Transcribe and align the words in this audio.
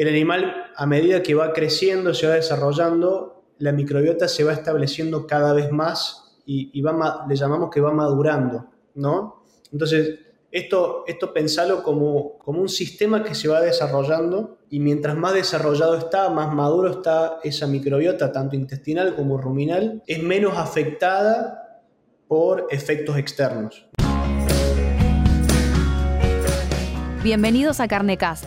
el 0.00 0.08
animal 0.08 0.72
a 0.74 0.86
medida 0.86 1.22
que 1.22 1.34
va 1.34 1.52
creciendo, 1.52 2.14
se 2.14 2.26
va 2.26 2.32
desarrollando, 2.32 3.44
la 3.58 3.70
microbiota 3.72 4.28
se 4.28 4.44
va 4.44 4.54
estableciendo 4.54 5.26
cada 5.26 5.52
vez 5.52 5.70
más 5.70 6.40
y, 6.46 6.72
le 6.72 7.36
llamamos 7.36 7.68
que 7.70 7.82
va 7.82 7.92
madurando, 7.92 8.66
¿no? 8.94 9.44
Entonces, 9.70 10.20
esto, 10.50 11.04
esto 11.06 11.34
pensalo 11.34 11.82
como, 11.82 12.38
como 12.38 12.62
un 12.62 12.70
sistema 12.70 13.22
que 13.22 13.34
se 13.34 13.48
va 13.48 13.60
desarrollando 13.60 14.56
y 14.70 14.80
mientras 14.80 15.18
más 15.18 15.34
desarrollado 15.34 15.94
está, 15.96 16.30
más 16.30 16.54
maduro 16.54 16.90
está 16.90 17.38
esa 17.44 17.66
microbiota, 17.66 18.32
tanto 18.32 18.56
intestinal 18.56 19.14
como 19.14 19.36
ruminal, 19.36 20.02
es 20.06 20.22
menos 20.22 20.56
afectada 20.56 21.82
por 22.26 22.68
efectos 22.70 23.18
externos. 23.18 23.86
Bienvenidos 27.22 27.80
a 27.80 27.86
Carnecast, 27.86 28.46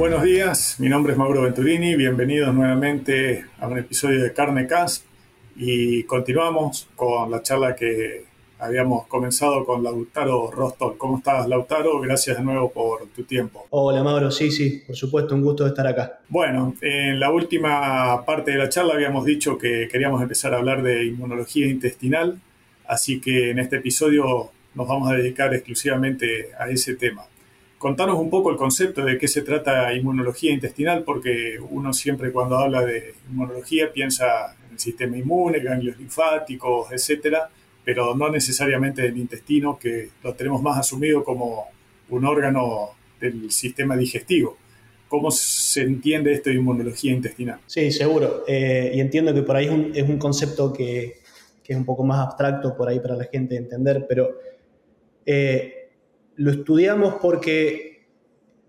Buenos 0.00 0.22
días, 0.22 0.76
mi 0.78 0.88
nombre 0.88 1.12
es 1.12 1.18
Mauro 1.18 1.42
Venturini, 1.42 1.94
bienvenidos 1.94 2.54
nuevamente 2.54 3.44
a 3.58 3.68
un 3.68 3.76
episodio 3.76 4.22
de 4.22 4.32
Carne 4.32 4.66
Cast 4.66 5.04
y 5.56 6.04
continuamos 6.04 6.88
con 6.96 7.30
la 7.30 7.42
charla 7.42 7.76
que 7.76 8.24
habíamos 8.58 9.06
comenzado 9.08 9.62
con 9.66 9.82
Lautaro 9.82 10.50
Rostov. 10.50 10.96
¿Cómo 10.96 11.18
estás, 11.18 11.46
Lautaro? 11.46 12.00
Gracias 12.00 12.38
de 12.38 12.42
nuevo 12.42 12.72
por 12.72 13.08
tu 13.08 13.24
tiempo. 13.24 13.66
Hola, 13.68 14.02
Mauro. 14.02 14.30
Sí, 14.30 14.50
sí, 14.50 14.82
por 14.86 14.96
supuesto, 14.96 15.34
un 15.34 15.42
gusto 15.42 15.66
estar 15.66 15.86
acá. 15.86 16.20
Bueno, 16.30 16.74
en 16.80 17.20
la 17.20 17.30
última 17.30 18.24
parte 18.24 18.52
de 18.52 18.56
la 18.56 18.70
charla 18.70 18.94
habíamos 18.94 19.26
dicho 19.26 19.58
que 19.58 19.86
queríamos 19.92 20.22
empezar 20.22 20.54
a 20.54 20.56
hablar 20.56 20.82
de 20.82 21.04
inmunología 21.04 21.66
intestinal, 21.66 22.40
así 22.86 23.20
que 23.20 23.50
en 23.50 23.58
este 23.58 23.76
episodio 23.76 24.50
nos 24.74 24.88
vamos 24.88 25.12
a 25.12 25.16
dedicar 25.16 25.52
exclusivamente 25.52 26.52
a 26.58 26.70
ese 26.70 26.94
tema. 26.94 27.26
Contanos 27.80 28.18
un 28.18 28.28
poco 28.28 28.50
el 28.50 28.58
concepto 28.58 29.02
de 29.02 29.16
qué 29.16 29.26
se 29.26 29.40
trata 29.40 29.94
inmunología 29.94 30.52
intestinal, 30.52 31.02
porque 31.02 31.58
uno 31.70 31.94
siempre 31.94 32.30
cuando 32.30 32.58
habla 32.58 32.84
de 32.84 33.14
inmunología 33.30 33.90
piensa 33.90 34.54
en 34.66 34.74
el 34.74 34.78
sistema 34.78 35.16
inmune, 35.16 35.60
ganglios 35.60 35.96
linfáticos, 35.96 36.92
etcétera, 36.92 37.48
pero 37.82 38.14
no 38.14 38.28
necesariamente 38.28 39.00
del 39.00 39.16
intestino, 39.16 39.78
que 39.78 40.10
lo 40.22 40.34
tenemos 40.34 40.60
más 40.60 40.78
asumido 40.78 41.24
como 41.24 41.68
un 42.10 42.26
órgano 42.26 42.90
del 43.18 43.50
sistema 43.50 43.96
digestivo. 43.96 44.58
¿Cómo 45.08 45.30
se 45.30 45.80
entiende 45.80 46.34
esto 46.34 46.50
de 46.50 46.56
inmunología 46.56 47.14
intestinal? 47.14 47.60
Sí, 47.64 47.90
seguro. 47.92 48.44
Eh, 48.46 48.92
y 48.94 49.00
entiendo 49.00 49.32
que 49.32 49.40
por 49.40 49.56
ahí 49.56 49.92
es 49.94 50.06
un, 50.06 50.18
concepto 50.18 50.70
que, 50.70 51.20
es 51.66 51.76
un 51.78 51.86
poco 51.86 52.04
más 52.04 52.26
abstracto 52.26 52.76
por 52.76 52.90
ahí 52.90 53.00
para 53.00 53.16
la 53.16 53.24
gente 53.24 53.56
entender, 53.56 54.04
pero 54.06 54.32
eh, 55.24 55.79
lo 56.40 56.50
estudiamos 56.50 57.16
porque 57.20 58.06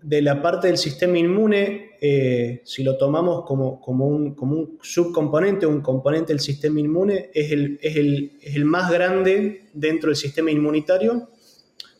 de 0.02 0.20
la 0.20 0.42
parte 0.42 0.66
del 0.66 0.76
sistema 0.76 1.16
inmune, 1.16 1.92
eh, 2.02 2.60
si 2.64 2.84
lo 2.84 2.98
tomamos 2.98 3.46
como, 3.46 3.80
como, 3.80 4.06
un, 4.08 4.34
como, 4.34 4.56
un, 4.56 4.78
subcomponente, 4.82 5.64
un 5.64 5.80
componente 5.80 6.34
del 6.34 6.40
sistema 6.40 6.80
inmune, 6.80 7.30
es 7.32 7.50
el, 7.50 7.78
es 7.80 7.96
el, 7.96 8.32
es 8.42 8.56
el 8.56 8.66
más 8.66 8.90
grande 8.90 9.68
dentro 9.72 10.08
del 10.10 10.16
sistema 10.16 10.50
inmunitario. 10.50 11.30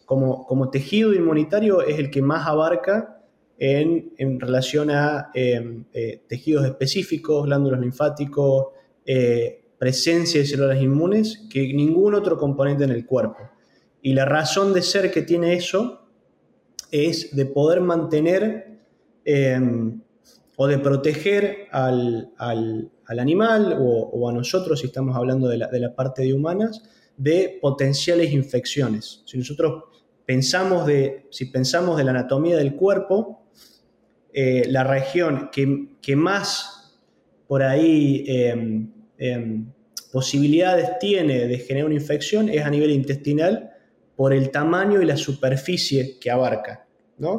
Como, 0.04 0.46
como, 0.46 0.68
tejido 0.68 1.14
inmunitario 1.14 1.80
es 1.80 1.98
el 1.98 2.10
que 2.10 2.20
más 2.20 2.46
abarca 2.46 3.22
en, 3.56 4.12
en 4.18 4.40
relación 4.40 4.90
a 4.90 5.30
em, 5.32 5.86
eh, 5.94 6.20
tejidos 6.28 6.66
específicos, 6.66 7.46
glándulos 7.46 7.80
linfáticos, 7.80 8.66
eh, 9.06 9.62
presencia 9.78 10.40
de 10.40 10.46
células 10.46 10.82
inmunes, 10.82 11.46
que 11.50 11.72
ningún 11.72 12.14
otro 12.14 12.36
componente 12.36 12.84
en 12.84 12.90
el 12.90 13.06
cuerpo. 13.06 13.51
Y 14.02 14.14
la 14.14 14.24
razón 14.24 14.74
de 14.74 14.82
ser 14.82 15.12
que 15.12 15.22
tiene 15.22 15.54
eso 15.54 16.02
es 16.90 17.34
de 17.34 17.46
poder 17.46 17.80
mantener 17.80 18.80
em, 19.24 20.02
o 20.56 20.66
de 20.66 20.78
proteger 20.78 21.68
al, 21.70 22.32
animal 23.06 23.76
o, 23.80 24.28
a 24.28 24.32
nosotros, 24.32 24.80
si 24.80 24.86
estamos 24.86 25.16
hablando 25.16 25.48
de 25.48 25.56
la, 25.56 25.94
parte 25.94 26.22
de 26.22 26.34
humanas, 26.34 26.82
de 27.16 27.58
potenciales 27.60 28.32
infecciones. 28.32 29.22
Si 29.24 29.38
nosotros 29.38 29.84
pensamos 30.26 30.86
de, 30.86 31.26
si 31.30 31.46
pensamos 31.46 31.96
de 31.96 32.04
la 32.04 32.10
anatomía 32.10 32.56
del 32.56 32.74
cuerpo, 32.74 33.44
eh, 34.32 34.64
la 34.68 34.82
región 34.82 35.50
que, 35.52 36.16
más 36.16 36.98
por 37.46 37.62
ahí 37.62 38.24
em, 38.26 38.90
em, 39.18 39.66
posibilidades 40.10 40.98
tiene 40.98 41.46
de 41.46 41.58
generar 41.58 41.86
una 41.86 41.94
infección 41.94 42.48
es 42.48 42.64
a 42.64 42.70
nivel 42.70 42.90
intestinal 42.90 43.71
por 44.16 44.32
el 44.32 44.50
tamaño 44.50 45.00
y 45.00 45.06
la 45.06 45.16
superficie 45.16 46.18
que 46.20 46.30
abarca, 46.30 46.86
¿no? 47.18 47.32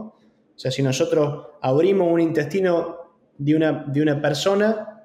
O 0.55 0.59
sea, 0.59 0.71
si 0.71 0.83
nosotros 0.83 1.47
abrimos 1.61 2.11
un 2.11 2.21
intestino 2.21 2.97
de 3.37 3.55
una, 3.55 3.85
de 3.87 4.01
una 4.01 4.21
persona, 4.21 5.03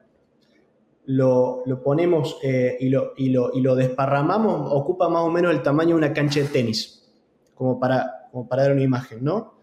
lo, 1.07 1.65
ponemos 1.83 2.39
eh, 2.43 2.77
y, 2.81 2.91
lo, 2.91 3.13
y, 3.17 3.31
lo, 3.31 3.75
desparramamos, 3.75 4.71
ocupa 4.73 5.09
más 5.09 5.23
o 5.23 5.31
menos 5.31 5.53
el 5.53 5.63
tamaño 5.63 5.91
de 5.91 5.95
una 5.95 6.13
cancha 6.13 6.41
de 6.41 6.49
tenis, 6.49 7.11
como 7.55 7.81
para, 7.81 8.29
para 8.49 8.65
dar 8.65 8.73
una 8.73 8.83
imagen, 8.83 9.25
¿no? 9.25 9.61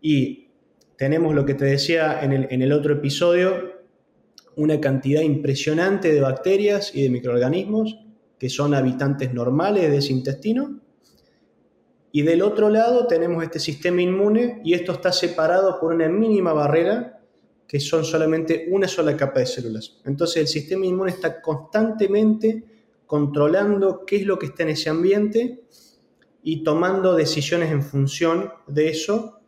Y 0.00 0.48
tenemos 0.96 1.34
lo 1.34 1.44
que 1.44 1.54
te 1.54 1.64
decía 1.64 2.22
en 2.22 2.32
el, 2.32 2.48
en 2.50 2.62
el 2.62 2.72
otro 2.72 2.94
episodio, 2.94 3.78
una 4.56 4.80
cantidad 4.80 5.22
impresionante 5.22 6.12
de 6.12 6.20
bacterias 6.20 6.92
y 6.92 7.02
de 7.02 7.10
microorganismos 7.10 8.00
que 8.38 8.48
son 8.48 8.74
habitantes 8.74 9.32
normales 9.32 9.88
de 9.88 9.98
ese 9.98 10.12
intestino 10.12 10.80
y 12.10 12.22
del 12.22 12.42
otro 12.42 12.70
lado 12.70 13.06
tenemos 13.06 13.42
este 13.42 13.58
sistema 13.58 14.00
inmune 14.00 14.60
y 14.64 14.74
esto 14.74 14.92
está 14.92 15.12
separado 15.12 15.78
por 15.78 15.92
una 15.92 16.08
mínima 16.08 16.52
barrera 16.52 17.20
que 17.66 17.80
son 17.80 18.04
solamente 18.04 18.66
una 18.70 18.88
sola 18.88 19.14
capa 19.14 19.40
de 19.40 19.46
células. 19.46 20.00
Entonces 20.06 20.38
el 20.38 20.48
sistema 20.48 20.86
inmune 20.86 21.10
está 21.10 21.42
constantemente 21.42 22.64
controlando 23.06 24.04
qué 24.06 24.16
es 24.16 24.26
lo 24.26 24.38
que 24.38 24.46
está 24.46 24.62
en 24.62 24.70
ese 24.70 24.88
ambiente 24.88 25.64
y 26.42 26.62
tomando 26.64 27.14
decisiones 27.14 27.70
en 27.70 27.82
función 27.82 28.52
de 28.66 28.88
eso. 28.88 29.40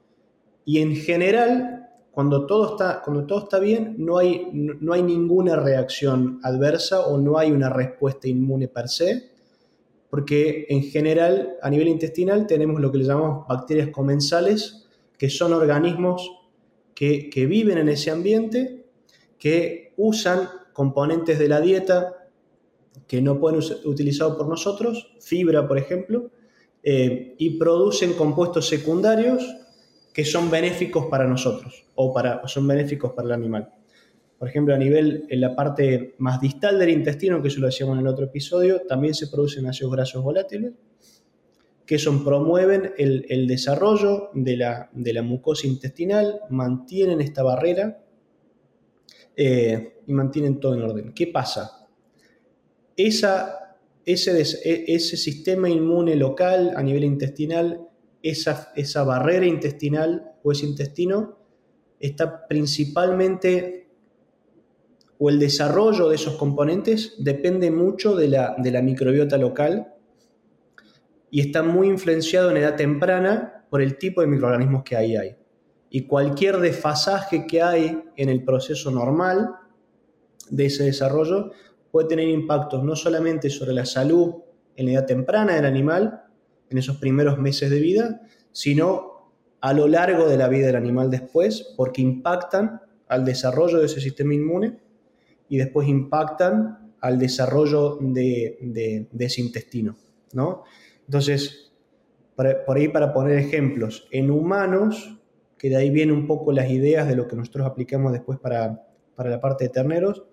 Y 0.67 0.81
en 0.81 0.97
general, 0.97 1.89
cuando 2.11 2.47
todo 2.47 2.73
está, 2.73 3.01
cuando 3.03 3.27
todo 3.27 3.45
está 3.45 3.59
bien, 3.59 3.95
no 3.99 4.19
hay, 4.19 4.51
no 4.53 4.93
hay 4.93 5.03
ninguna 5.03 5.57
reacción 5.57 6.41
adversa 6.43 7.07
o 7.07 7.17
no 7.17 7.39
hay 7.39 7.51
una 7.53 7.71
respuesta 7.71 8.29
inmune 8.29 8.69
per 8.69 8.89
se 8.89 9.30
porque 10.11 10.67
en 10.69 10.83
general 10.83 11.57
a 11.63 11.71
nivel 11.71 11.89
intestinal 11.89 12.47
tenemos 12.47 12.81
lo 12.81 12.91
que 12.91 12.99
le 12.99 13.05
llamamos 13.05 13.47
bacterias 13.47 13.89
comensales, 13.91 14.89
que 15.17 15.31
son 15.31 15.53
organismos 15.53 16.31
que, 16.95 17.47
viven 17.49 17.79
en 17.79 17.89
ese 17.89 18.11
ambiente, 18.11 18.85
que 19.39 19.95
usan 19.97 20.49
componentes 20.75 21.39
de 21.39 21.49
la 21.49 21.61
dieta 21.61 22.29
que 23.07 23.23
no 23.23 23.41
pueden 23.41 23.63
ser 23.63 23.79
utilizados 23.85 24.37
por 24.37 24.49
nosotros, 24.49 25.15
fibra 25.21 25.67
por 25.67 25.79
ejemplo, 25.79 26.31
eh, 26.83 27.35
y 27.39 27.59
producen 27.59 28.15
compuestos 28.15 28.69
secundarios 28.69 29.57
que 30.13 30.25
son 30.25 30.51
benéficos 30.51 31.07
para 31.07 31.27
nosotros 31.27 31.87
o 31.95 32.13
para, 32.13 32.47
son 32.49 32.67
benéficos 32.67 33.13
para 33.13 33.29
el 33.29 33.33
animal. 33.33 33.73
Por 34.41 34.49
ejemplo, 34.49 34.75
a 34.75 34.79
nivel, 34.79 35.27
en 35.29 35.39
la 35.39 35.55
parte 35.55 36.15
más 36.17 36.41
distal 36.41 36.79
del 36.79 36.89
intestino, 36.89 37.43
que 37.43 37.49
eso 37.49 37.61
lo 37.61 37.67
decíamos 37.67 37.97
en 37.97 38.01
el 38.01 38.07
otro 38.07 38.25
episodio, 38.25 38.87
también 38.89 39.13
se 39.13 39.27
producen 39.27 39.67
ácidos 39.67 39.93
grasos 39.93 40.25
volátiles, 40.25 40.73
que 41.85 41.99
son, 41.99 42.25
promueven 42.25 42.95
el, 42.97 43.47
desarrollo 43.47 44.31
de 44.33 44.57
la, 44.57 45.23
mucosa 45.23 45.67
intestinal, 45.67 46.41
mantienen 46.49 47.21
esta 47.21 47.43
barrera 47.43 48.03
eh, 49.37 49.99
y 50.07 50.13
mantienen 50.15 50.59
todo 50.59 50.73
en 50.73 50.83
orden. 50.85 51.13
¿Qué 51.13 51.27
pasa? 51.27 51.87
Esa, 52.97 53.77
ese, 54.07 54.41
e, 54.41 54.85
ese, 54.95 55.19
sistema 55.19 55.69
inmune 55.69 56.17
local 56.17 56.73
a 56.75 56.83
nivel 56.83 57.05
intestinal, 57.05 57.91
esa, 58.23 58.73
esa 58.75 59.05
barrera 59.05 59.45
intestinal 59.45 60.33
o 60.43 60.51
ese 60.51 60.65
intestino, 60.65 61.37
está 61.99 62.49
principalmente 62.49 63.80
o 65.23 65.29
el 65.29 65.39
desarrollo 65.39 66.09
de 66.09 66.15
esos 66.15 66.37
componentes 66.37 67.15
depende 67.19 67.71
mucho 67.71 68.17
de 68.17 68.29
la, 68.29 68.83
microbiota 68.83 69.37
local 69.37 69.93
y 71.31 71.41
está 71.41 71.63
muy 71.63 71.89
influenciado 71.89 72.51
en 72.51 72.57
edad 72.57 72.75
temprana 72.75 73.67
por 73.69 73.83
el 73.83 73.99
tipo 73.99 74.23
de 74.23 74.27
microorganismos 74.27 74.83
que 74.83 74.97
ahí 74.97 75.17
hay. 75.17 75.37
y 75.91 76.07
cualquier 76.07 76.57
desfasaje 76.57 77.47
que 77.47 77.61
hay 77.61 78.03
en 78.17 78.31
el 78.31 78.45
proceso 78.45 78.91
normal 78.91 79.51
de 80.49 80.67
ese 80.67 80.85
desarrollo 80.85 81.51
puede 81.91 82.09
tener 82.09 82.29
impactos 82.29 82.83
no 82.83 82.97
solamente 82.97 83.51
sobre 83.51 83.75
la 83.75 83.85
salud 83.85 84.37
en 84.75 84.87
la 84.87 84.93
edad 84.93 85.07
temprana 85.07 85.55
del 85.55 85.67
animal, 85.67 86.23
en 86.71 86.79
esos 86.79 86.97
primeros 86.97 87.37
meses 87.37 87.69
de 87.69 87.81
vida, 87.81 88.23
sino 88.53 89.35
a 89.61 89.75
lo 89.75 89.87
largo 89.87 90.27
de 90.29 90.39
la 90.39 90.49
vida 90.49 90.69
del 90.69 90.77
animal 90.77 91.11
después, 91.11 91.75
porque 91.77 92.01
impactan 92.01 92.81
al 93.09 93.25
desarrollo 93.27 93.81
de 93.81 93.87
ese 93.87 94.01
sistema 94.01 94.33
inmune 94.33 94.79
y 95.51 95.59
después 95.59 95.87
impactan 95.89 96.95
al 97.01 97.19
desarrollo 97.19 97.99
de, 98.01 99.07
ese 99.19 99.41
intestino. 99.43 99.97
¿no? 100.33 100.63
Entonces, 101.07 101.73
por 102.35 102.77
ahí 102.77 102.89
para 102.89 103.13
poner 103.13 103.37
ejemplos, 103.39 104.09
en 104.13 104.31
humanos, 104.31 105.19
que 105.59 105.69
de 105.69 105.77
ahí 105.77 105.91
vienen 105.91 106.15
un 106.15 106.27
poco 106.27 106.53
las 106.53 106.71
ideas 106.71 107.07
de 107.07 107.17
lo 107.17 107.27
que 107.27 107.37
nosotros 107.37 107.67
aplicamos 107.67 108.13
después 108.13 108.39
para, 108.39 108.87
para 109.15 109.29
la 109.29 109.41
parte 109.41 109.65
de 109.65 109.71
terneros, 109.71 110.25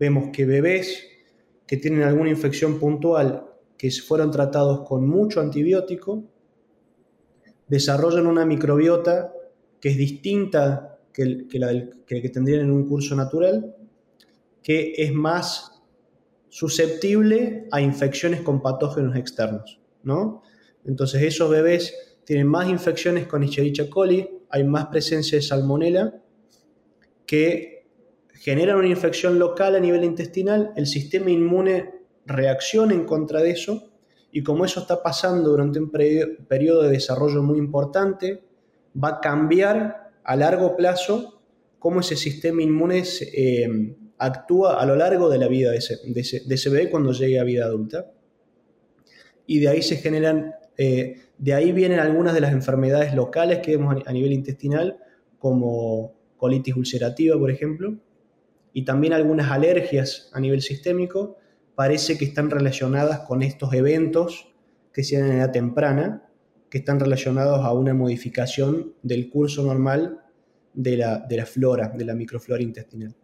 vemos 0.00 0.30
que 0.32 0.44
bebés 0.44 1.06
que 1.66 1.76
tienen 1.76 2.02
alguna 2.02 2.30
infección 2.30 2.78
puntual, 2.80 3.46
que 3.76 3.90
fueron 3.90 4.30
tratados 4.30 4.88
con 4.88 5.06
mucho 5.06 5.40
antibiótico, 5.40 6.24
desarrollan 7.68 8.26
una 8.26 8.46
microbiota 8.46 9.32
que 9.80 9.90
es 9.90 9.96
distinta 9.98 10.98
que, 11.12 11.46
la 11.52 11.72
que 12.06 12.28
tendrían 12.30 12.60
en 12.60 12.70
un 12.70 12.88
curso 12.88 13.14
natural, 13.14 13.76
que 14.66 14.94
es 14.96 15.12
más 15.12 15.80
susceptible 16.48 17.68
a 17.70 17.80
infecciones 17.80 18.40
con 18.40 18.60
patógenos 18.60 19.14
externos, 19.14 19.78
¿no? 20.02 20.42
Entonces 20.84 21.22
esos 21.22 21.48
bebés 21.48 21.94
tienen 22.24 22.48
más 22.48 22.68
infecciones 22.68 23.28
con 23.28 23.44
Escherichia 23.44 23.88
coli, 23.88 24.28
hay 24.50 24.64
más 24.64 24.86
presencia 24.86 25.38
de 25.38 25.42
salmonela 25.42 26.20
que 27.26 27.86
generan 28.32 28.78
una 28.78 28.88
infección 28.88 29.38
local 29.38 29.76
a 29.76 29.78
nivel 29.78 30.02
intestinal, 30.02 30.72
el 30.74 30.88
sistema 30.88 31.30
inmune 31.30 32.00
reacciona 32.24 32.92
en 32.92 33.04
contra 33.04 33.42
de 33.42 33.52
eso 33.52 33.92
y 34.32 34.42
como 34.42 34.64
eso 34.64 34.80
está 34.80 35.00
pasando 35.00 35.50
durante 35.50 35.78
un 35.78 35.92
periodo 35.92 36.82
de 36.82 36.90
desarrollo 36.90 37.40
muy 37.40 37.58
importante, 37.60 38.42
va 39.00 39.10
a 39.10 39.20
cambiar 39.20 40.10
a 40.24 40.34
largo 40.34 40.74
plazo 40.74 41.40
cómo 41.78 42.00
ese 42.00 42.16
sistema 42.16 42.62
inmune 42.62 43.04
eh, 43.32 43.94
actúa 44.18 44.80
a 44.80 44.86
lo 44.86 44.96
largo 44.96 45.28
de 45.28 45.38
la 45.38 45.48
vida 45.48 45.70
de 45.70 45.78
ese, 45.78 46.70
bebé 46.70 46.90
cuando 46.90 47.12
llegue 47.12 47.38
a 47.38 47.44
vida 47.44 47.64
adulta. 47.64 48.10
Y 49.46 49.60
de 49.60 49.68
ahí 49.68 49.82
se 49.82 49.96
generan, 49.96 50.54
eh, 50.76 51.22
de 51.38 51.54
ahí 51.54 51.72
vienen 51.72 52.00
algunas 52.00 52.34
de 52.34 52.40
las 52.40 52.52
enfermedades 52.52 53.14
locales 53.14 53.58
que 53.58 53.76
vemos 53.76 54.02
a 54.04 54.12
nivel 54.12 54.32
intestinal, 54.32 54.98
como 55.38 56.14
colitis 56.36 56.76
ulcerativa, 56.76 57.38
por 57.38 57.50
ejemplo, 57.50 57.96
y 58.72 58.84
también 58.84 59.12
algunas 59.12 59.50
alergias 59.50 60.30
a 60.32 60.40
nivel 60.40 60.60
sistémico, 60.62 61.36
parece 61.74 62.18
que 62.18 62.24
están 62.24 62.50
relacionadas 62.50 63.20
con 63.20 63.42
estos 63.42 63.72
eventos 63.72 64.52
que 64.92 65.04
se 65.04 65.18
dan 65.18 65.30
en 65.30 65.36
edad 65.38 65.52
temprana, 65.52 66.28
que 66.70 66.78
están 66.78 66.98
relacionados 66.98 67.64
a 67.64 67.72
una 67.72 67.94
modificación 67.94 68.94
del 69.02 69.30
curso 69.30 69.62
normal 69.62 70.20
de 70.74 70.96
la, 70.96 71.18
de 71.20 71.36
la 71.36 71.46
flora, 71.46 71.88
de 71.88 72.04
la 72.04 72.14
microflora 72.14 72.62
intestinal. 72.62 73.14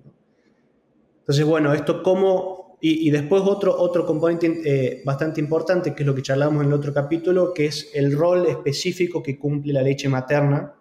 Entonces, 1.22 1.44
bueno, 1.44 1.72
esto 1.72 2.02
como... 2.02 2.62
Y, 2.84 3.12
después 3.12 3.44
otro, 3.46 3.80
otro 3.80 4.04
componente 4.04 4.60
eh, 4.64 5.02
bastante 5.04 5.40
importante, 5.40 5.94
que 5.94 6.02
es 6.02 6.06
lo 6.06 6.16
que 6.16 6.22
charlamos 6.22 6.62
en 6.62 6.66
el 6.66 6.74
otro 6.74 6.92
capítulo, 6.92 7.54
que 7.54 7.66
es 7.66 7.92
el 7.94 8.10
rol 8.10 8.44
específico 8.46 9.22
que 9.22 9.38
cumple 9.38 9.72
la 9.72 9.82
leche 9.82 10.08
materna 10.08 10.74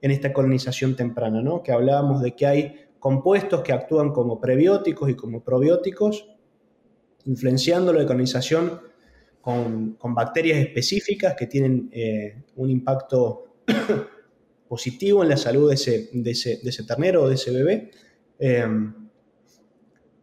en 0.00 0.10
esta 0.12 0.32
colonización 0.32 0.94
temprana, 0.94 1.42
¿no? 1.42 1.60
que 1.60 1.72
hablábamos 1.72 2.22
de 2.22 2.36
que 2.36 2.46
hay 2.46 2.74
compuestos 3.00 3.62
que 3.62 3.72
actúan 3.72 4.12
como 4.12 4.40
prebióticos 4.40 5.10
y 5.10 5.14
como 5.14 5.42
probióticos, 5.42 6.28
influenciando 7.24 7.92
la 7.92 8.06
colonización 8.06 8.80
con, 9.40 9.96
bacterias 10.14 10.58
específicas 10.58 11.34
que 11.34 11.46
tienen 11.46 11.88
eh, 11.92 12.44
un 12.56 12.70
impacto 12.70 13.56
positivo 14.68 15.22
en 15.22 15.30
la 15.30 15.36
salud 15.36 15.68
de 15.68 15.74
ese, 15.74 16.84
ternero 16.86 17.24
o 17.24 17.28
de 17.28 17.34
ese 17.34 17.50
bebé, 17.50 17.90
em, 18.38 19.07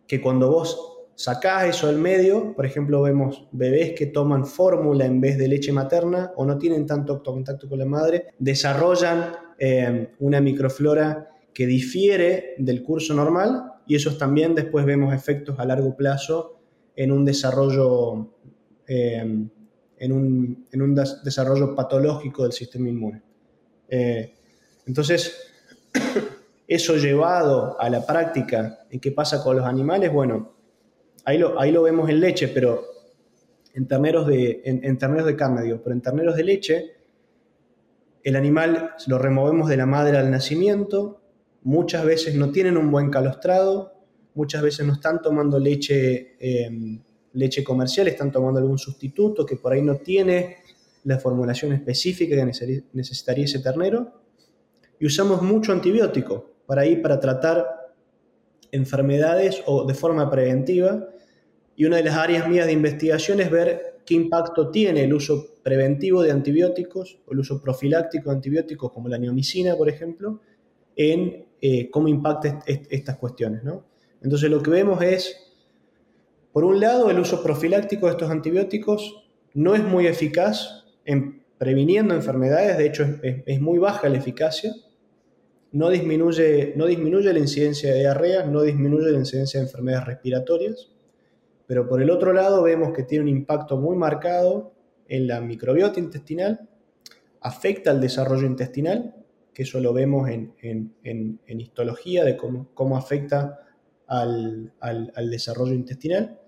que 0.08 0.22
cuando 0.22 0.50
vos 0.50 0.96
sacás 1.16 1.66
eso 1.66 1.88
del 1.88 1.98
medio, 1.98 2.54
por 2.56 2.66
ejemplo, 2.66 3.02
vemos 3.02 3.48
bebés 3.52 3.94
que 3.94 4.08
toman 4.08 4.46
fórmula 4.46 5.06
en 5.06 5.22
vez 5.22 5.38
de 5.38 5.48
leche 5.48 5.72
materna 5.72 6.32
o 6.36 6.46
no 6.46 6.58
tienen 6.58 6.86
tanto 6.86 7.24
contacto 7.24 7.70
con 7.70 7.80
la 7.80 7.86
madre, 7.86 8.28
desarrollan 8.38 9.32
em, 9.58 10.08
una 10.20 10.42
microflora 10.42 11.30
que 11.54 11.66
difiere 11.66 12.56
del 12.58 12.84
curso 12.84 13.14
normal 13.14 13.72
y 13.88 13.96
esos 13.96 14.18
también 14.18 14.54
después 14.56 14.86
vemos 14.86 15.14
efectos 15.14 15.58
a 15.58 15.66
largo 15.66 15.96
plazo 15.96 16.60
en 16.96 17.12
un 17.12 17.24
desarrollo, 17.24 18.36
em, 18.88 19.50
en, 19.98 20.12
un, 20.12 20.96
desarrollo 21.24 21.74
patológico 21.76 22.44
del 22.44 22.52
sistema 22.52 22.90
inmune. 22.90 23.22
Eh, 23.88 24.34
entonces, 24.86 25.55
eso 26.68 26.96
llevado 26.98 27.80
a 27.80 27.90
la 27.90 28.06
práctica 28.06 28.80
en 28.90 29.00
qué 29.00 29.12
pasa 29.12 29.44
con 29.44 29.56
los 29.56 29.66
animales, 29.66 30.12
bueno, 30.12 30.54
ahí 31.24 31.38
lo, 31.38 31.60
ahí 31.60 31.72
lo 31.72 31.84
vemos 31.84 32.10
en 32.10 32.20
leche, 32.20 32.48
pero 32.48 32.84
en 33.74 33.88
terneros 33.88 34.26
de, 34.26 34.62
en, 34.64 34.98
terneros 34.98 35.26
de 35.26 35.36
carne, 35.36 35.64
digo, 35.64 35.82
pero 35.84 35.94
en 35.94 36.02
terneros 36.02 36.36
de 36.36 36.44
leche, 36.44 36.92
el 38.24 38.36
animal 38.36 38.92
lo 39.08 39.18
removemos 39.18 39.70
de 39.70 39.78
la 39.78 39.86
madre 39.86 40.18
al 40.18 40.32
nacimiento, 40.32 41.22
muchas 41.64 42.06
veces 42.06 42.36
no 42.36 42.52
tienen 42.52 42.78
un 42.78 42.90
buen 42.90 43.10
calostrado, 43.10 43.94
muchas 44.34 44.62
veces 44.62 44.86
no 44.86 44.94
están 44.94 45.22
tomando 45.22 45.60
leche, 45.60 46.36
em, 46.40 47.02
leche 47.34 47.64
comercial, 47.64 48.08
están 48.08 48.32
tomando 48.32 48.60
algún 48.60 48.78
sustituto 48.78 49.46
que 49.46 49.58
por 49.58 49.74
ahí 49.74 49.82
no 49.82 49.98
tiene 49.98 50.58
la 51.04 51.20
formulación 51.20 51.74
específica 51.74 52.36
que 52.36 52.82
necesitaría 52.94 53.46
ese 53.46 53.60
ternero. 53.60 54.22
Y 55.00 55.06
usamos 55.06 55.42
mucho 55.42 55.72
antibiótico 55.72 56.55
para 56.66 56.82
ahí 56.82 56.98
para 56.98 57.20
tratar 57.20 57.94
enfermedades 58.72 59.64
o 59.66 59.86
de 59.86 59.94
forma 59.94 60.30
preventiva. 60.30 61.08
Y 61.76 61.86
una 61.86 61.98
de 61.98 62.04
las 62.04 62.16
áreas 62.16 62.48
mías 62.48 62.66
de 62.66 62.74
investigación 62.74 63.42
es 63.42 63.52
ver 63.52 64.00
qué 64.06 64.14
impacto 64.14 64.70
tiene 64.70 65.04
el 65.04 65.14
uso 65.14 65.56
preventivo 65.64 66.22
de 66.22 66.32
antibióticos 66.32 67.20
o 67.26 67.34
el 67.34 67.40
uso 67.40 67.62
profiláctico 67.62 68.30
de 68.30 68.36
antibióticos 68.36 68.92
como 68.92 69.10
la 69.10 69.18
neomicina, 69.18 69.76
por 69.76 69.90
ejemplo, 69.90 70.40
en 70.96 71.46
eh, 71.62 71.90
cómo 71.90 72.08
impacta 72.08 72.64
estas 72.66 73.18
cuestiones. 73.18 73.64
¿no? 73.64 73.84
Entonces 74.22 74.50
lo 74.50 74.62
que 74.62 74.72
vemos 74.72 75.02
es, 75.02 75.36
por 76.54 76.64
un 76.64 76.80
lado, 76.80 77.10
el 77.10 77.20
uso 77.20 77.44
profiláctico 77.44 78.06
de 78.06 78.14
estos 78.14 78.30
antibióticos 78.30 79.26
no 79.54 79.76
es 79.76 79.84
muy 79.84 80.08
eficaz 80.08 80.86
en 81.06 81.44
previniendo 81.58 82.14
enfermedades, 82.14 82.78
de 82.78 82.86
hecho 82.86 83.06
es, 83.24 83.62
muy 83.62 83.80
baja 83.80 84.10
la 84.10 84.18
eficacia, 84.18 84.74
no 85.76 85.90
disminuye, 85.90 86.74
no 86.78 86.86
disminuye 86.86 87.34
la 87.34 87.40
incidencia 87.40 87.92
de 87.94 88.00
diarrea, 88.00 88.46
no 88.46 88.62
disminuye 88.62 89.12
la 89.12 89.20
incidencia 89.20 89.60
de 89.60 89.66
enfermedades 89.66 90.08
respiratorias, 90.08 90.90
pero 91.68 91.86
por 91.86 92.02
el 92.02 92.10
otro 92.10 92.32
lado 92.32 92.64
vemos 92.64 92.94
que 92.94 93.04
tiene 93.04 93.24
un 93.24 93.30
impacto 93.30 93.76
muy 93.76 93.98
marcado 93.98 94.72
en 95.10 95.28
la 95.28 95.42
microbiota 95.42 96.00
intestinal, 96.00 96.70
afecta 97.42 97.92
al 97.92 98.00
desarrollo 98.00 98.48
intestinal 98.48 99.16
que 99.54 99.64
eso 99.64 99.82
lo 99.82 99.92
vemos 99.92 100.30
en, 100.30 100.94
histología, 101.48 102.24
de 102.24 102.38
cómo, 102.38 102.98
afecta 102.98 103.60
al, 104.08 104.72
desarrollo 105.30 105.74
intestinal. 105.74 106.40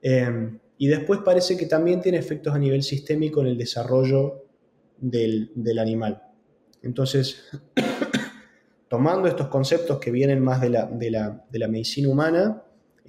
Em, 0.00 0.58
y 0.76 0.88
después 0.88 1.20
parece 1.24 1.56
que 1.56 1.66
también 1.66 2.00
tiene 2.00 2.18
efectos 2.18 2.52
a 2.52 2.58
nivel 2.58 2.82
sistémico 2.82 3.42
en 3.42 3.46
el 3.46 3.58
desarrollo 3.58 4.44
del, 4.98 5.78
animal. 5.78 6.22
Entonces, 6.82 7.48
tomando 8.92 9.26
estos 9.26 9.48
conceptos 9.48 9.98
que 9.98 10.10
vienen 10.10 10.44
más 10.44 10.60
de 10.60 10.68
la, 10.68 11.66
medicina 11.66 12.10
humana, 12.10 12.62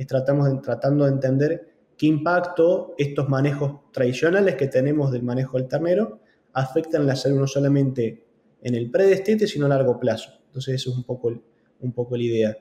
tratamos 0.08 0.62
tratando 0.62 1.04
de 1.04 1.12
entender 1.12 1.74
qué 1.98 2.06
impacto 2.06 2.96
estos 2.98 3.28
manejos 3.28 3.92
tradicionales 3.92 4.56
que 4.56 4.70
tenemos 4.70 5.12
del 5.12 5.24
manejo 5.24 5.58
del 5.58 5.68
ternero 5.68 6.22
afectan 6.54 7.06
la 7.06 7.18
salud 7.18 7.40
no 7.40 7.48
solamente 7.48 8.24
en 8.62 8.76
el 8.76 8.90
predestete, 8.90 9.46
sino 9.46 9.66
a 9.66 9.70
largo 9.70 10.00
plazo. 10.00 10.32
Entonces, 10.46 10.76
eso 10.76 10.92
es 10.92 10.96
un 10.96 11.04
poco, 11.04 11.34
un 11.82 11.92
poco 11.92 12.16
la 12.16 12.24
idea. 12.24 12.58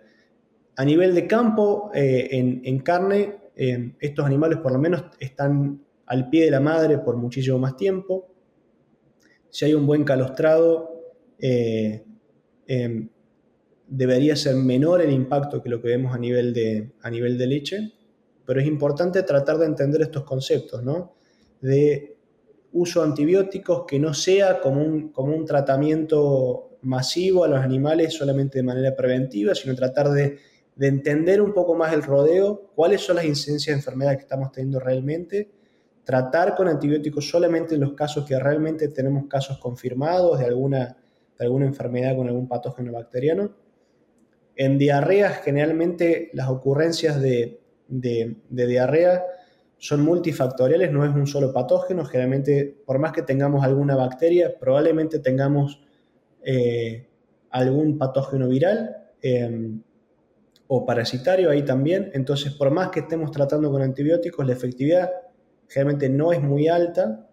A 0.74 0.84
nivel 0.84 1.14
de 1.14 1.28
campo, 1.28 1.92
eh, 1.94 2.28
en, 2.32 2.78
carne, 2.80 3.36
eh, 3.54 3.94
estos 4.00 4.26
animales 4.26 4.58
por 4.58 4.72
lo 4.72 4.80
menos 4.80 5.04
están 5.20 5.80
al 6.06 6.28
pie 6.28 6.46
de 6.46 6.50
la 6.50 6.58
madre 6.58 6.98
por 6.98 7.16
muchísimo 7.16 7.56
más 7.60 7.76
tiempo. 7.76 8.34
Si 9.48 9.64
hay 9.64 9.74
un 9.74 9.86
buen 9.86 10.02
calostrado, 10.02 11.04
eh, 11.38 12.02
debería 13.86 14.36
ser 14.36 14.56
menor 14.56 15.02
el 15.02 15.12
impacto 15.12 15.62
que 15.62 15.68
lo 15.68 15.80
que 15.80 15.88
vemos 15.88 16.14
a 16.14 16.18
nivel, 16.18 16.54
de, 16.54 16.92
a 17.02 17.10
nivel 17.10 17.36
de 17.36 17.46
leche, 17.46 17.92
pero 18.44 18.60
es 18.60 18.66
importante 18.66 19.22
tratar 19.22 19.58
de 19.58 19.66
entender 19.66 20.02
estos 20.02 20.24
conceptos, 20.24 20.82
¿no? 20.82 21.14
De 21.60 22.16
uso 22.72 23.02
de 23.02 23.08
antibióticos 23.08 23.84
que 23.86 23.98
no 23.98 24.14
sea 24.14 24.60
como 24.60 24.82
un, 24.82 25.08
como 25.10 25.34
un 25.34 25.44
tratamiento 25.44 26.72
masivo 26.82 27.44
a 27.44 27.48
los 27.48 27.60
animales 27.60 28.14
solamente 28.14 28.58
de 28.58 28.64
manera 28.64 28.94
preventiva, 28.94 29.54
sino 29.54 29.74
tratar 29.74 30.10
de, 30.10 30.38
entender 30.80 31.40
un 31.40 31.52
poco 31.52 31.74
más 31.74 31.92
el 31.92 32.02
rodeo, 32.02 32.72
cuáles 32.74 33.02
son 33.02 33.16
las 33.16 33.24
incidencias 33.24 33.74
de 33.74 33.78
enfermedad 33.78 34.16
que 34.16 34.22
estamos 34.22 34.50
teniendo 34.50 34.80
realmente, 34.80 35.52
tratar 36.02 36.56
con 36.56 36.66
antibióticos 36.66 37.28
solamente 37.28 37.74
en 37.74 37.82
los 37.82 37.92
casos 37.92 38.26
que 38.26 38.38
realmente 38.38 38.88
tenemos 38.88 39.26
casos 39.28 39.58
confirmados 39.58 40.40
de 40.40 40.46
alguna, 40.46 40.96
alguna 41.42 41.66
enfermedad 41.66 42.16
con 42.16 42.28
algún 42.28 42.48
patógeno 42.48 42.92
bacteriano. 42.92 43.52
En 44.56 44.78
diarreas, 44.78 45.40
generalmente 45.42 46.30
las 46.34 46.48
ocurrencias 46.48 47.20
de, 47.20 47.60
de 47.88 48.66
diarrea 48.66 49.24
son 49.82 50.02
multifactoriales, 50.02 50.92
no 50.92 51.04
es 51.04 51.12
un 51.12 51.26
solo 51.26 51.52
patógeno. 51.52 52.04
Generalmente, 52.04 52.82
por 52.86 53.00
más 53.00 53.10
que 53.10 53.22
tengamos 53.22 53.64
alguna 53.64 53.96
bacteria, 53.96 54.56
probablemente 54.56 55.18
tengamos 55.18 55.82
eh, 56.44 57.08
algún 57.50 57.98
patógeno 57.98 58.48
viral 58.48 58.96
em, 59.20 59.82
o 60.68 60.86
parasitario 60.86 61.50
ahí 61.50 61.64
también. 61.64 62.12
Entonces, 62.14 62.52
por 62.52 62.70
más 62.70 62.90
que 62.90 63.00
estemos 63.00 63.32
tratando 63.32 63.72
con 63.72 63.82
antibióticos, 63.82 64.46
la 64.46 64.52
efectividad 64.52 65.10
generalmente 65.66 66.08
no 66.08 66.32
es 66.32 66.40
muy 66.40 66.68
alta 66.68 67.28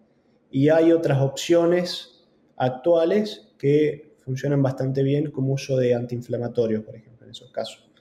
y 0.50 0.70
hay 0.70 0.92
otras 0.92 1.22
opciones 1.22 2.28
actuales 2.58 3.49
que 3.60 4.16
funcionan 4.24 4.64
bastante 4.64 5.04
bien 5.04 5.30
como 5.30 5.54
uso 5.54 5.78
de 5.78 5.94
antiinflamatorios, 5.94 6.84
por 6.84 6.96
ejemplo, 6.96 7.26
en 7.26 7.32
esos 7.32 7.52
casos. 7.52 7.92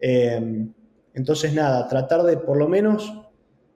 Em, 0.00 0.72
entonces, 1.12 1.52
nada, 1.52 1.86
tratar 1.88 2.22
de 2.22 2.38
por 2.38 2.56
lo 2.56 2.68
menos 2.68 3.12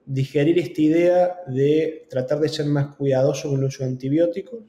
digerir 0.05 0.57
esta 0.57 0.81
idea 0.81 1.35
de 1.47 2.07
tratar 2.09 2.39
de 2.39 2.49
ser 2.49 2.67
más 2.67 2.95
cuidadoso 2.95 3.49
con 3.49 3.59
el 3.59 3.65
uso 3.65 3.83
de 3.83 3.89
antibióticos, 3.89 4.63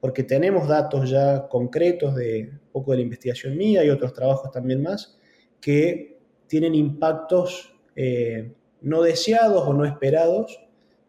porque 0.00 0.24
tenemos 0.24 0.66
datos 0.66 1.08
ya 1.08 1.46
concretos 1.48 2.16
de 2.16 2.50
un 2.50 2.72
poco 2.72 2.90
de 2.90 2.98
la 2.98 3.02
investigación 3.04 3.56
mía 3.56 3.84
y 3.84 3.90
otros 3.90 4.12
trabajos 4.12 4.50
también 4.50 4.82
más, 4.82 5.18
que 5.60 6.18
tienen 6.48 6.74
impactos 6.74 7.74
eh, 7.94 8.52
no 8.80 9.02
deseados 9.02 9.62
o 9.66 9.72
no 9.72 9.84
esperados 9.84 10.58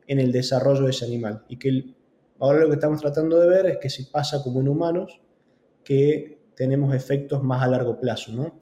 en 0.05 0.19
el 0.19 0.31
desarrollo 0.31 0.83
de 0.83 0.91
ese 0.91 1.05
animal. 1.05 1.43
Y 1.47 1.57
que 1.57 1.95
ahora 2.39 2.61
lo 2.61 2.69
que 2.69 2.75
estamos 2.75 3.01
tratando 3.01 3.39
de 3.39 3.47
ver 3.47 3.65
es 3.67 3.77
que 3.77 3.89
si 3.89 4.03
pasa 4.03 4.41
como 4.43 4.61
en 4.61 4.67
humanos, 4.67 5.19
que 5.83 6.37
tenemos 6.55 6.93
efectos 6.93 7.43
más 7.43 7.63
a 7.63 7.67
largo 7.67 7.99
plazo, 7.99 8.31
¿no? 8.31 8.53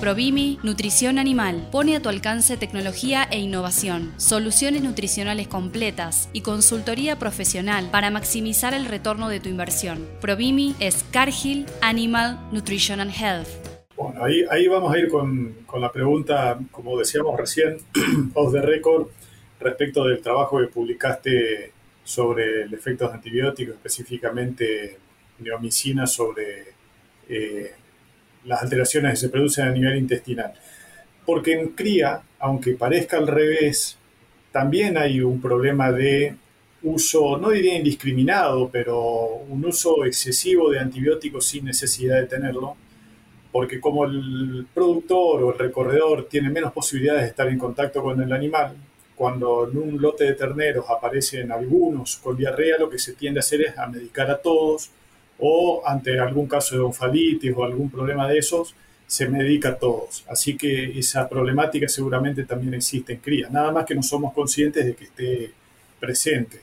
Provimi 0.00 0.58
Nutrición 0.62 1.18
Animal 1.18 1.68
pone 1.72 1.96
a 1.96 2.02
tu 2.02 2.10
alcance 2.10 2.58
tecnología 2.58 3.26
e 3.30 3.38
innovación, 3.38 4.12
soluciones 4.18 4.82
nutricionales 4.82 5.48
completas 5.48 6.28
y 6.34 6.42
consultoría 6.42 7.18
profesional 7.18 7.88
para 7.90 8.10
maximizar 8.10 8.74
el 8.74 8.84
retorno 8.84 9.30
de 9.30 9.40
tu 9.40 9.48
inversión. 9.48 10.06
Provimi 10.20 10.74
es 10.80 11.02
Cargill 11.12 11.64
Animal 11.80 12.38
Nutrition 12.52 13.00
and 13.00 13.10
Health. 13.10 13.48
Bueno, 13.96 14.22
ahí, 14.22 14.44
ahí 14.50 14.68
vamos 14.68 14.94
a 14.94 14.98
ir 14.98 15.08
con, 15.08 15.54
con 15.64 15.80
la 15.80 15.90
pregunta, 15.90 16.58
como 16.70 16.98
decíamos 16.98 17.34
recién, 17.40 17.78
off 18.34 18.52
the 18.52 18.60
record, 18.60 19.06
respecto 19.58 20.04
del 20.04 20.20
trabajo 20.20 20.58
que 20.58 20.66
publicaste 20.66 21.72
sobre 22.06 22.62
el 22.62 22.72
efecto 22.72 23.08
de 23.08 23.14
antibióticos, 23.14 23.74
específicamente 23.74 24.96
neomicina 25.40 26.06
sobre 26.06 26.66
eh, 27.28 27.72
las 28.44 28.62
alteraciones 28.62 29.10
que 29.10 29.16
se 29.16 29.28
producen 29.28 29.66
a 29.66 29.72
nivel 29.72 29.96
intestinal. 29.98 30.52
Porque 31.24 31.54
en 31.54 31.70
cría, 31.70 32.22
aunque 32.38 32.74
parezca 32.74 33.16
al 33.16 33.26
revés, 33.26 33.98
también 34.52 34.96
hay 34.96 35.20
un 35.20 35.40
problema 35.40 35.90
de 35.90 36.36
uso, 36.84 37.38
no 37.38 37.50
diría 37.50 37.76
indiscriminado, 37.76 38.70
pero 38.70 39.42
un 39.48 39.64
uso 39.64 40.04
excesivo 40.04 40.70
de 40.70 40.78
antibióticos 40.78 41.44
sin 41.44 41.64
necesidad 41.64 42.20
de 42.20 42.26
tenerlo, 42.26 42.76
porque 43.50 43.80
como 43.80 44.04
el 44.04 44.64
productor 44.72 45.42
o 45.42 45.52
el 45.52 45.58
recorredor 45.58 46.28
tiene 46.28 46.50
menos 46.50 46.72
posibilidades 46.72 47.22
de 47.22 47.28
estar 47.30 47.48
en 47.48 47.58
contacto 47.58 48.00
con 48.00 48.22
el 48.22 48.32
animal, 48.32 48.76
cuando 49.16 49.68
en 49.68 49.78
un 49.78 50.00
lote 50.00 50.24
de 50.24 50.34
terneros 50.34 50.84
aparecen 50.90 51.50
algunos 51.50 52.16
con 52.16 52.36
diarrea, 52.36 52.78
lo 52.78 52.90
que 52.90 52.98
se 52.98 53.14
tiende 53.14 53.40
a 53.40 53.40
hacer 53.40 53.62
es 53.62 53.78
a 53.78 53.86
medicar 53.86 54.30
a 54.30 54.38
todos, 54.38 54.90
o 55.38 55.82
ante 55.86 56.18
algún 56.18 56.46
caso 56.46 56.76
de 56.76 56.82
onfalitis 56.82 57.52
o 57.56 57.64
algún 57.64 57.90
problema 57.90 58.28
de 58.28 58.38
esos, 58.38 58.74
se 59.06 59.28
medica 59.28 59.70
a 59.70 59.78
todos. 59.78 60.24
Así 60.28 60.56
que 60.56 60.98
esa 60.98 61.28
problemática 61.28 61.88
seguramente 61.88 62.44
también 62.44 62.74
existe 62.74 63.14
en 63.14 63.20
cría, 63.20 63.48
nada 63.48 63.72
más 63.72 63.86
que 63.86 63.94
no 63.94 64.02
somos 64.02 64.34
conscientes 64.34 64.84
de 64.84 64.94
que 64.94 65.04
esté 65.04 65.50
presente. 65.98 66.60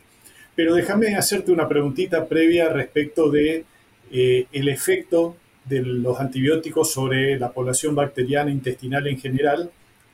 Pero 0.55 0.75
déjame 0.75 1.15
hacerte 1.15 1.51
una 1.51 1.67
preguntita 1.67 2.27
previa 2.27 2.69
respecto 2.69 3.31
de 3.31 3.65
eh, 4.11 4.45
el 4.51 4.69
efecto 4.69 5.37
de 5.65 5.81
los 5.81 6.19
antibióticos 6.19 6.91
sobre 6.91 7.39
la 7.39 7.51
población 7.51 7.95
bacteriana 7.95 8.51
intestinal 8.51 9.07
en 9.07 9.19
general, 9.19 9.71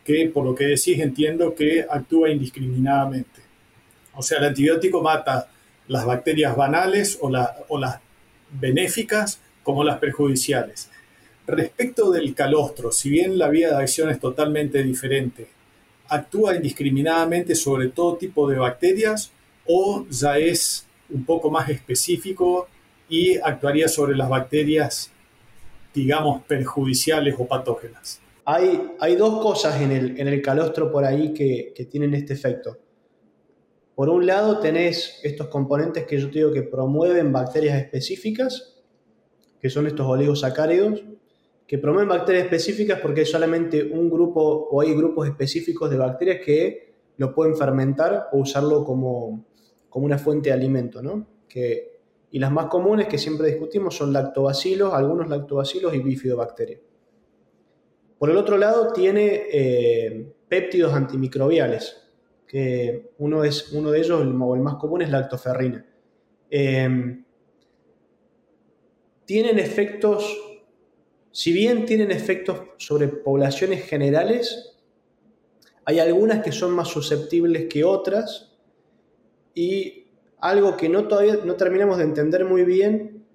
que 0.10 0.28
por 0.34 0.44
lo 0.44 0.56
que 0.56 0.66
decís 0.66 1.00
entiendo 1.00 1.54
que 1.54 1.86
actúa 1.88 2.32
indiscriminadamente. 2.32 3.42
O 4.16 4.24
sea, 4.24 4.40
el 4.40 4.46
antibiótico 4.46 5.04
mata 5.04 5.52
las 5.88 6.04
bacterias 6.04 6.56
banales 6.56 7.20
o, 7.22 7.32
o 7.68 7.78
las 7.78 8.00
benéficas 8.60 9.40
como 9.62 9.84
las 9.84 10.00
perjudiciales. 10.00 10.90
Respecto 11.46 12.10
del 12.10 12.34
calostro, 12.34 12.92
si 12.92 13.12
bien 13.12 13.38
la 13.38 13.50
vía 13.50 13.70
de 13.70 13.84
acción 13.84 14.10
es 14.10 14.20
totalmente 14.20 14.82
diferente, 14.82 15.48
¿actúa 16.08 16.56
indiscriminadamente 16.56 17.54
sobre 17.54 17.90
todo 17.90 18.18
tipo 18.18 18.50
de 18.50 18.58
bacterias 18.58 19.32
o 19.68 20.08
ya 20.10 20.40
es 20.40 20.88
un 21.12 21.24
poco 21.24 21.52
más 21.52 21.70
específico 21.70 22.68
y 23.08 23.38
actuaría 23.38 23.88
sobre 23.88 24.18
las 24.18 24.28
bacterias, 24.28 25.12
digamos, 25.94 26.42
perjudiciales 26.46 27.36
o 27.38 27.46
patógenas? 27.46 28.20
Hay, 28.52 29.16
dos 29.16 29.44
cosas 29.44 29.80
en 29.80 29.92
el, 29.92 30.42
calostro 30.42 30.92
por 30.92 31.06
ahí 31.06 31.36
que, 31.36 31.88
tienen 31.88 32.16
este 32.16 32.34
efecto. 32.34 32.80
Por 33.94 34.10
un 34.10 34.26
lado 34.26 34.60
tenés 34.60 35.20
estos 35.22 35.50
componentes 35.50 36.08
que 36.08 36.18
yo 36.18 36.32
te 36.32 36.40
digo 36.40 36.52
que 36.52 36.64
promueven 36.64 37.32
bacterias 37.32 37.80
específicas, 37.80 38.82
que 39.60 39.70
son 39.70 39.86
estos 39.86 40.08
oligosacáridos, 40.08 41.04
que 41.68 41.78
promueven 41.78 42.10
bacterias 42.10 42.46
específicas 42.46 43.00
porque 43.00 43.20
hay 43.20 43.28
solamente 43.28 43.84
un 43.84 44.10
grupo 44.10 44.42
o 44.42 44.82
hay 44.82 44.96
grupos 44.96 45.28
específicos 45.28 45.88
de 45.92 45.98
bacterias 45.98 46.40
que 46.44 46.96
lo 47.18 47.36
pueden 47.36 47.56
fermentar 47.56 48.30
o 48.32 48.40
usarlo 48.40 48.84
como, 48.84 49.46
una 49.92 50.18
fuente 50.18 50.50
de 50.50 50.54
alimento, 50.54 51.04
¿no? 51.04 51.28
Y 52.32 52.40
las 52.40 52.52
más 52.52 52.66
comunes 52.66 53.08
que 53.08 53.20
siempre 53.20 53.48
discutimos 53.50 53.96
son 53.96 54.12
lactobacilos, 54.12 54.92
algunos 54.92 55.30
lactobacilos 55.30 55.94
y 55.94 56.00
bifidobacterias. 56.00 56.89
Por 58.20 58.30
el 58.30 58.36
otro 58.36 58.58
lado, 58.58 58.92
tiene 58.92 59.48
eh, 59.50 60.34
péptidos 60.50 60.94
antimicrobiales, 60.94 62.10
que 62.46 63.14
uno, 63.18 63.46
es, 63.46 63.72
uno 63.72 63.92
de 63.92 64.00
ellos, 64.00 64.22
el, 64.22 64.34
más 64.34 64.76
común, 64.76 65.02
es 65.02 65.10
la 65.10 65.22
lactoferrina. 65.22 65.86
Em, 66.50 67.24
tienen 69.24 69.58
efectos, 69.58 70.38
si 71.32 71.54
bien 71.54 71.86
tienen 71.86 72.12
efectos 72.12 72.60
sobre 72.78 73.08
poblaciones 73.08 73.86
generales, 73.86 74.76
hay 75.86 76.00
algunas 76.00 76.44
que 76.44 76.52
son 76.52 76.72
más 76.72 76.90
susceptibles 76.90 77.68
que 77.68 77.86
otras 77.86 78.58
y 79.56 80.08
algo 80.40 80.76
que 80.76 80.90
no, 80.90 81.08
todavía 81.08 81.40
no 81.46 81.56
terminamos 81.56 81.98
de 82.00 82.04
entender 82.04 82.44
muy 82.44 82.66
bien, 82.66 83.26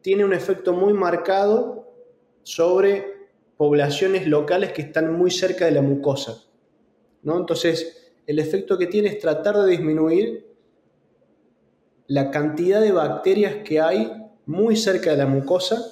tiene 0.00 0.24
un 0.24 0.32
efecto 0.32 0.72
muy 0.72 0.92
marcado 0.92 1.92
sobre 2.42 3.15
poblaciones 3.56 4.26
locales 4.26 4.72
que 4.72 4.82
están 4.82 5.16
muy 5.16 5.30
cerca 5.30 5.64
de 5.64 5.72
la 5.72 5.82
mucosa. 5.82 6.44
¿no? 7.22 7.38
Entonces, 7.38 8.12
el 8.26 8.38
efecto 8.38 8.76
que 8.76 8.86
tiene 8.86 9.08
es 9.08 9.18
tratar 9.18 9.56
de 9.58 9.70
disminuir 9.70 10.46
la 12.06 12.30
cantidad 12.30 12.80
de 12.80 12.92
bacterias 12.92 13.56
que 13.64 13.80
hay 13.80 14.12
muy 14.44 14.76
cerca 14.76 15.10
de 15.10 15.16
la 15.16 15.26
mucosa, 15.26 15.82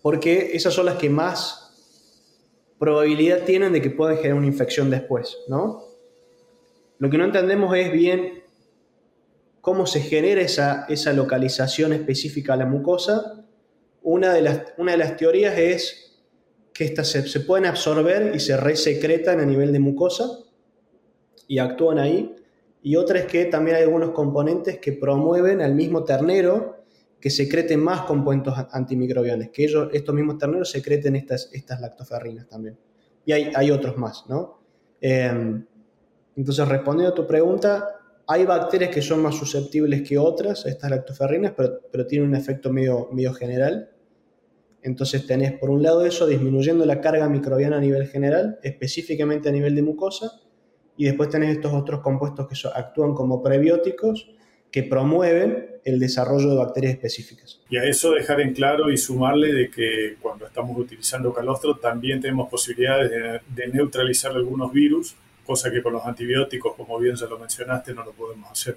porque 0.00 0.52
esas 0.54 0.72
son 0.72 0.86
las 0.86 0.96
que 0.96 1.10
más 1.10 1.64
probabilidad 2.78 3.44
tienen 3.44 3.72
de 3.72 3.82
que 3.82 3.90
puedan 3.90 4.16
generar 4.16 4.38
una 4.38 4.46
infección 4.46 4.88
después, 4.88 5.36
¿no? 5.48 5.84
Lo 6.98 7.10
que 7.10 7.18
no 7.18 7.24
entendemos 7.24 7.76
es 7.76 7.92
bien 7.92 8.44
cómo 9.60 9.86
se 9.86 10.00
genera 10.00 10.40
esa, 10.40 10.86
esa 10.88 11.12
localización 11.12 11.92
específica 11.92 12.54
a 12.54 12.56
la 12.56 12.66
mucosa. 12.66 13.44
Una 14.02 14.32
de 14.32 14.42
las, 14.42 14.62
una 14.78 14.92
de 14.92 14.98
las 14.98 15.16
teorías 15.16 15.58
es 15.58 16.07
que 16.78 16.84
estas 16.84 17.08
se, 17.08 17.40
pueden 17.40 17.66
absorber 17.66 18.36
y 18.36 18.38
se 18.38 18.56
resecretan 18.56 19.40
a 19.40 19.44
nivel 19.44 19.72
de 19.72 19.80
mucosa, 19.80 20.44
y 21.48 21.58
actúan 21.58 21.98
ahí. 21.98 22.36
Y 22.84 22.94
otra 22.94 23.18
es 23.18 23.26
que 23.26 23.46
también 23.46 23.78
hay 23.78 23.82
algunos 23.82 24.12
componentes 24.12 24.78
que 24.78 24.92
promueven 24.92 25.60
al 25.60 25.74
mismo 25.74 26.04
ternero 26.04 26.84
que 27.18 27.30
secreten 27.30 27.80
más 27.80 28.02
compuestos 28.02 28.54
antimicrobianos, 28.70 29.48
que 29.48 29.64
ellos, 29.64 29.88
estos 29.92 30.14
mismos 30.14 30.38
terneros 30.38 30.70
secreten 30.70 31.16
estas, 31.16 31.50
estas 31.52 31.80
lactoferrinas 31.80 32.46
también. 32.46 32.78
Y 33.24 33.32
hay, 33.32 33.50
hay 33.56 33.72
otros 33.72 33.96
más, 33.96 34.26
¿no? 34.28 34.60
Em, 35.00 35.66
entonces, 36.36 36.68
respondiendo 36.68 37.10
a 37.10 37.14
tu 37.16 37.26
pregunta, 37.26 37.88
hay 38.24 38.44
bacterias 38.44 38.94
que 38.94 39.02
son 39.02 39.20
más 39.20 39.34
susceptibles 39.34 40.08
que 40.08 40.16
otras 40.16 40.64
a 40.64 40.68
estas 40.68 40.92
lactoferrinas, 40.92 41.54
pero, 41.56 41.80
pero 41.90 42.06
tienen 42.06 42.28
un 42.28 42.36
efecto 42.36 42.72
medio, 42.72 43.08
medio 43.10 43.34
general. 43.34 43.90
Entonces 44.88 45.26
tenés 45.26 45.52
por 45.52 45.70
un 45.70 45.82
lado 45.82 46.04
eso 46.04 46.26
disminuyendo 46.26 46.86
la 46.86 47.00
carga 47.00 47.28
microbiana 47.28 47.76
a 47.76 47.80
nivel 47.80 48.06
general, 48.08 48.58
específicamente 48.62 49.48
a 49.48 49.52
nivel 49.52 49.74
de 49.74 49.82
mucosa, 49.82 50.40
y 50.96 51.04
después 51.04 51.28
tenés 51.28 51.50
estos 51.50 51.72
otros 51.74 52.00
compuestos 52.00 52.48
que 52.48 52.56
actúan 52.74 53.14
como 53.14 53.42
prebióticos 53.42 54.30
que 54.70 54.82
promueven 54.82 55.80
el 55.84 55.98
desarrollo 55.98 56.50
de 56.50 56.56
bacterias 56.56 56.94
específicas. 56.94 57.60
Y 57.70 57.76
a 57.76 57.84
eso 57.84 58.12
dejar 58.12 58.40
en 58.40 58.52
claro 58.52 58.90
y 58.90 58.98
sumarle 58.98 59.52
de 59.52 59.70
que 59.70 60.16
cuando 60.20 60.46
estamos 60.46 60.76
utilizando 60.76 61.32
calostro 61.32 61.76
también 61.76 62.20
tenemos 62.20 62.48
posibilidades 62.50 63.42
de, 63.54 63.68
neutralizar 63.68 64.32
algunos 64.32 64.72
virus, 64.72 65.16
cosa 65.44 65.70
que 65.70 65.82
con 65.82 65.92
los 65.92 66.04
antibióticos, 66.04 66.74
como 66.74 66.98
bien 66.98 67.14
ya 67.14 67.26
lo 67.26 67.38
mencionaste, 67.38 67.94
no 67.94 68.04
lo 68.04 68.12
podemos 68.12 68.50
hacer. 68.50 68.76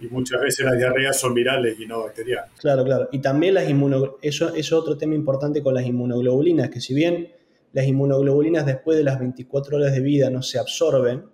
Y 0.00 0.08
muchas 0.08 0.40
veces 0.40 0.64
las 0.64 0.78
diarreas 0.78 1.18
son 1.18 1.34
virales 1.34 1.78
y 1.78 1.86
no 1.86 2.04
bacterianas. 2.04 2.50
Claro, 2.58 2.84
claro. 2.84 3.08
Y 3.12 3.18
también 3.18 3.54
las 3.54 3.68
inmunoglobulinas, 3.68 4.18
eso 4.22 4.54
es 4.54 4.72
otro 4.72 4.96
tema 4.96 5.14
importante 5.14 5.62
con 5.62 5.74
las 5.74 5.84
inmunoglobulinas, 5.84 6.70
que 6.70 6.80
si 6.80 6.94
bien 6.94 7.32
las 7.72 7.86
inmunoglobulinas 7.86 8.66
después 8.66 8.96
de 8.96 9.04
las 9.04 9.18
24 9.18 9.76
horas 9.76 9.92
de 9.92 10.00
vida 10.00 10.30
no 10.30 10.42
se 10.42 10.58
absorben, 10.58 11.24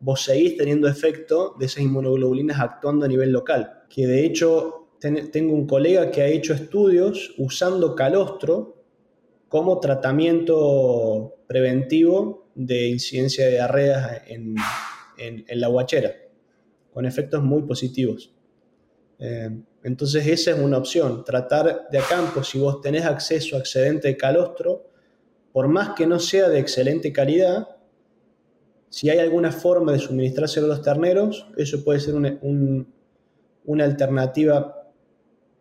vos 0.00 0.22
seguís 0.22 0.56
teniendo 0.56 0.88
efecto 0.88 1.54
de 1.58 1.66
esas 1.66 1.82
inmunoglobulinas 1.82 2.60
actuando 2.60 3.06
a 3.06 3.08
nivel 3.08 3.32
local. 3.32 3.84
Que 3.88 4.06
de 4.06 4.24
hecho 4.24 4.82
tengo 5.00 5.54
un 5.54 5.66
colega 5.66 6.10
que 6.10 6.22
ha 6.22 6.26
hecho 6.26 6.54
estudios 6.54 7.34
usando 7.38 7.96
calostro 7.96 8.84
como 9.48 9.80
tratamiento 9.80 11.34
preventivo 11.46 12.48
de 12.54 12.88
incidencia 12.88 13.46
de 13.46 13.52
diarreas 13.52 14.22
en, 14.26 14.54
la 15.60 15.68
guachera, 15.68 16.12
con 16.92 17.06
efectos 17.06 17.42
muy 17.42 17.62
positivos. 17.62 18.32
Eh, 19.18 19.50
entonces 19.84 20.26
esa 20.26 20.52
es 20.52 20.58
una 20.58 20.78
opción, 20.78 21.24
tratar 21.24 21.88
de 21.90 21.98
a 21.98 22.02
campo, 22.02 22.42
si 22.42 22.58
vos 22.58 22.80
tenés 22.80 23.04
acceso 23.04 23.56
a 23.56 23.60
excedente 23.60 24.08
de 24.08 24.16
calostro, 24.16 24.88
por 25.52 25.68
más 25.68 25.90
que 25.90 26.06
no 26.06 26.18
sea 26.18 26.48
de 26.48 26.58
excelente 26.58 27.12
calidad, 27.12 27.68
si 28.88 29.10
hay 29.10 29.18
alguna 29.18 29.52
forma 29.52 29.92
de 29.92 29.98
suministrárselo 29.98 30.66
a 30.66 30.70
los 30.70 30.82
terneros, 30.82 31.46
eso 31.56 31.82
puede 31.82 32.00
ser 32.00 32.14
una 32.14 33.84
alternativa 33.84 34.90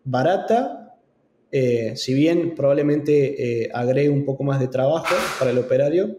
barata, 0.03 0.97
eh, 1.51 1.93
si 1.95 2.13
bien 2.13 2.55
probablemente 2.55 3.63
eh, 3.63 3.69
agregue 3.73 4.09
un 4.09 4.25
poco 4.25 4.43
más 4.43 4.59
de 4.59 4.67
trabajo 4.67 5.15
para 5.37 5.51
el 5.51 5.57
operario, 5.57 6.17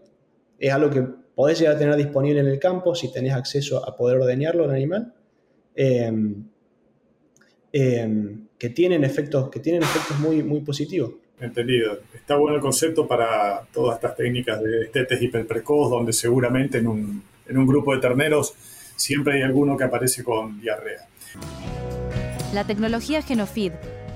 es 0.59 0.71
algo 0.71 0.89
que 0.89 1.22
podés 1.35 1.59
llegar 1.59 1.75
a 1.75 1.79
tener 1.79 1.95
disponible 1.95 2.39
en 2.39 2.47
el 2.47 2.59
campo 2.59 2.95
si 2.95 3.11
tenés 3.11 3.33
acceso 3.33 3.87
a 3.87 3.95
poder 3.95 4.17
ordeñarlo 4.17 4.65
al 4.65 4.71
animal, 4.71 5.13
em, 5.75 6.43
em, 7.71 8.47
que 8.57 8.69
tienen 8.69 9.03
efectos, 9.03 9.49
que 9.49 9.59
tienen 9.59 9.83
efectos 9.83 10.19
muy, 10.19 10.43
muy 10.43 10.61
positivos. 10.61 11.13
Entendido. 11.39 11.99
Está 12.13 12.37
bueno 12.37 12.55
el 12.55 12.61
concepto 12.61 13.07
para 13.07 13.67
todas 13.73 13.95
estas 13.95 14.15
técnicas 14.15 14.61
de 14.61 14.83
estetes 14.83 15.21
hiperprecoz, 15.21 15.89
donde 15.89 16.13
seguramente 16.13 16.77
en 16.77 16.87
un, 16.87 17.23
en 17.47 17.57
un 17.57 17.67
grupo 17.67 17.93
de 17.93 17.99
terneros 17.99 18.53
siempre 18.95 19.33
hay 19.33 19.41
alguno 19.41 19.75
que 19.75 19.83
aparece 19.83 20.23
con 20.23 20.61
diarrea. 20.61 21.07
La 22.53 22.65
tecnología 22.65 23.21
Genofeed 23.23 23.73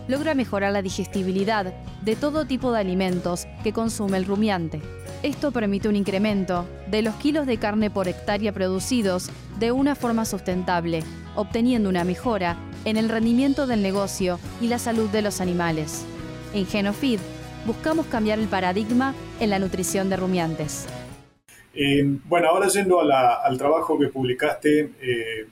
logra 0.08 0.34
mejorar 0.34 0.74
la 0.74 0.82
digestibilidad 0.82 1.74
de 2.02 2.16
todo 2.16 2.46
tipo 2.46 2.72
de 2.72 2.80
alimentos 2.80 3.48
que 3.64 3.74
consume 3.74 4.18
el 4.18 4.26
rumiante. 4.26 4.82
Esto 5.24 5.52
permite 5.52 5.90
un 5.90 5.96
incremento 5.96 6.66
de 6.88 7.02
los 7.02 7.16
kilos 7.16 7.48
de 7.48 7.58
carne 7.58 7.90
por 7.90 8.08
hectárea 8.08 8.52
producidos 8.52 9.30
de 9.60 9.72
una 9.72 9.96
forma 9.96 10.26
sustentable, 10.26 11.04
obteniendo 11.36 11.90
una 11.90 12.04
mejora 12.04 12.58
en 12.86 12.98
el 12.98 13.10
rendimiento 13.10 13.68
del 13.68 13.82
negocio 13.82 14.40
y 14.62 14.68
la 14.68 14.80
salud 14.80 15.10
de 15.10 15.22
los 15.24 15.42
animales. 15.42 16.06
En 16.54 16.66
Genofeed 16.66 17.20
buscamos 17.66 18.06
cambiar 18.06 18.40
el 18.40 18.48
paradigma 18.48 19.14
en 19.40 19.50
la 19.50 19.60
nutrición 19.60 20.10
de 20.10 20.18
rumiantes. 20.18 20.88
Eh, 21.74 22.04
bueno, 22.26 22.50
ahora 22.50 22.68
yendo 22.70 23.00
al 23.02 23.58
trabajo 23.58 24.00
que 24.00 24.08
publicaste, 24.08 24.92
eh, 25.02 25.48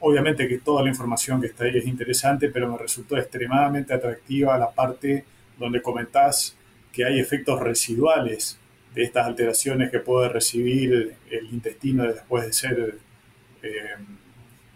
obviamente 0.00 0.48
que 0.48 0.58
toda 0.58 0.82
la 0.82 0.88
información 0.88 1.40
que 1.40 1.48
está 1.48 1.64
ahí 1.64 1.76
es 1.76 1.86
interesante, 1.86 2.48
pero 2.48 2.70
me 2.70 2.78
resultó 2.78 3.16
extremadamente 3.16 3.92
atractiva 3.94 4.58
la 4.58 4.70
parte 4.70 5.24
donde 5.58 5.82
comentás 5.82 6.56
que 6.92 7.04
hay 7.04 7.18
efectos 7.20 7.60
residuales 7.60 8.58
de 8.94 9.02
estas 9.04 9.26
alteraciones 9.26 9.90
que 9.90 9.98
puede 9.98 10.28
recibir 10.28 11.16
el 11.30 11.46
intestino 11.52 12.04
después 12.04 12.46
de 12.46 12.52
ser 12.52 12.98
eh, 13.62 13.96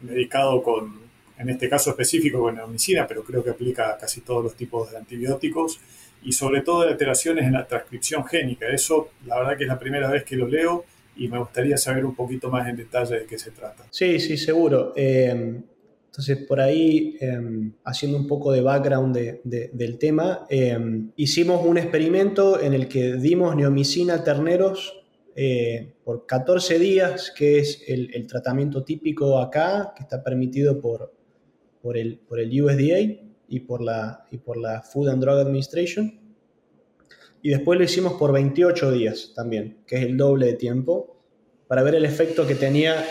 medicado 0.03 0.63
con 0.63 1.03
en 1.39 1.49
este 1.49 1.69
caso 1.69 1.91
específico 1.91 2.41
con 2.41 2.57
la 2.57 2.65
omicina, 2.65 3.07
pero 3.07 3.25
creo 3.25 3.43
que 3.43 3.51
aplica 3.51 3.91
a 3.91 3.99
casi 3.99 4.21
todos 4.21 4.45
los 4.45 4.55
tipos 4.55 4.91
de 4.91 4.99
antibióticos, 4.99 5.81
y 6.23 6.33
sobre 6.33 6.61
todo 6.63 6.83
alteraciones 6.83 7.45
en 7.45 7.53
la 7.53 7.67
transcripción 7.67 8.25
génica. 8.25 8.69
Eso, 8.69 9.11
la 9.27 9.39
verdad 9.39 9.57
que 9.57 9.65
es 9.65 9.69
la 9.69 9.79
primera 9.79 10.09
vez 10.09 10.25
que 10.25 10.37
lo 10.37 10.47
leo 10.47 10.85
y 11.16 11.29
me 11.29 11.38
gustaría 11.38 11.77
saber 11.77 12.05
un 12.05 12.14
poquito 12.14 12.51
más 12.51 12.68
en 12.68 12.77
detalle 12.77 13.20
de 13.20 13.27
qué 13.27 13.38
se 13.38 13.51
trata. 13.51 13.85
Sí, 13.90 14.18
sí, 14.18 14.37
seguro. 14.37 14.92
Eh, 14.96 15.61
entonces, 16.07 16.38
por 16.46 16.61
ahí, 16.61 17.16
eh, 17.20 17.70
haciendo 17.85 18.18
un 18.18 18.27
poco 18.27 18.53
de 18.53 18.61
background 18.61 19.16
del 19.44 19.98
tema, 19.98 20.46
eh, 20.51 20.79
hicimos 21.16 21.64
un 21.64 21.79
experimento 21.79 22.61
en 22.61 22.75
el 22.75 22.87
que 22.87 23.14
dimos 23.14 23.57
neomicina 23.57 24.14
a 24.14 24.25
terneros 24.25 24.98
por 26.05 26.27
14 26.27 26.79
días, 26.79 27.33
que 27.35 27.59
es 27.59 27.83
el, 27.88 28.27
tratamiento 28.27 28.85
típico 28.85 29.38
acá, 29.38 29.94
que 29.96 30.03
está 30.03 30.22
permitido 30.22 30.79
por, 30.79 31.14
por 31.81 31.96
el, 31.96 32.18
por 32.18 32.38
el 32.38 32.62
USDA 32.62 33.01
y 33.48 33.61
por, 33.61 33.81
la, 33.81 34.27
y 34.31 34.37
por 34.37 34.59
la 34.59 34.83
Food 34.83 35.09
and 35.09 35.22
Drug 35.22 35.38
Administration. 35.38 36.22
Y 37.43 37.51
después 37.51 37.79
lo 37.79 37.85
hicimos 37.85 38.15
por 38.15 38.33
28 38.33 38.93
días 38.93 39.33
también, 39.35 39.79
que 39.87 39.97
es 39.97 40.03
el 40.05 40.17
doble 40.17 40.47
de 40.47 40.53
tiempo, 40.55 41.17
para 41.67 41.83
ver 41.83 41.97
el 41.97 42.05
efecto 42.05 42.47
que 42.47 42.55
tenía 42.55 43.05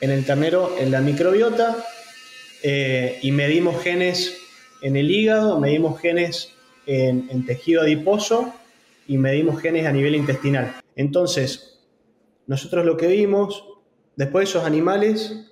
en 0.00 0.10
el 0.10 0.24
ternero 0.24 0.76
en 0.78 0.90
la 0.90 1.00
microbiota. 1.00 1.76
Eh, 2.62 3.18
y 3.22 3.32
medimos 3.32 3.82
genes 3.82 4.38
en 4.82 4.96
el 4.96 5.10
hígado, 5.10 5.58
medimos 5.58 6.00
genes 6.00 6.52
en, 6.86 7.44
tejido 7.44 7.82
adiposo 7.82 8.52
y 9.08 9.18
medimos 9.18 9.60
genes 9.60 9.86
a 9.86 9.92
nivel 9.92 10.14
intestinal. 10.14 10.76
Entonces, 10.94 11.80
nosotros 12.46 12.84
lo 12.86 12.96
que 12.96 13.08
vimos, 13.08 13.64
después 14.14 14.44
de 14.44 14.50
esos 14.50 14.64
animales 14.64 15.48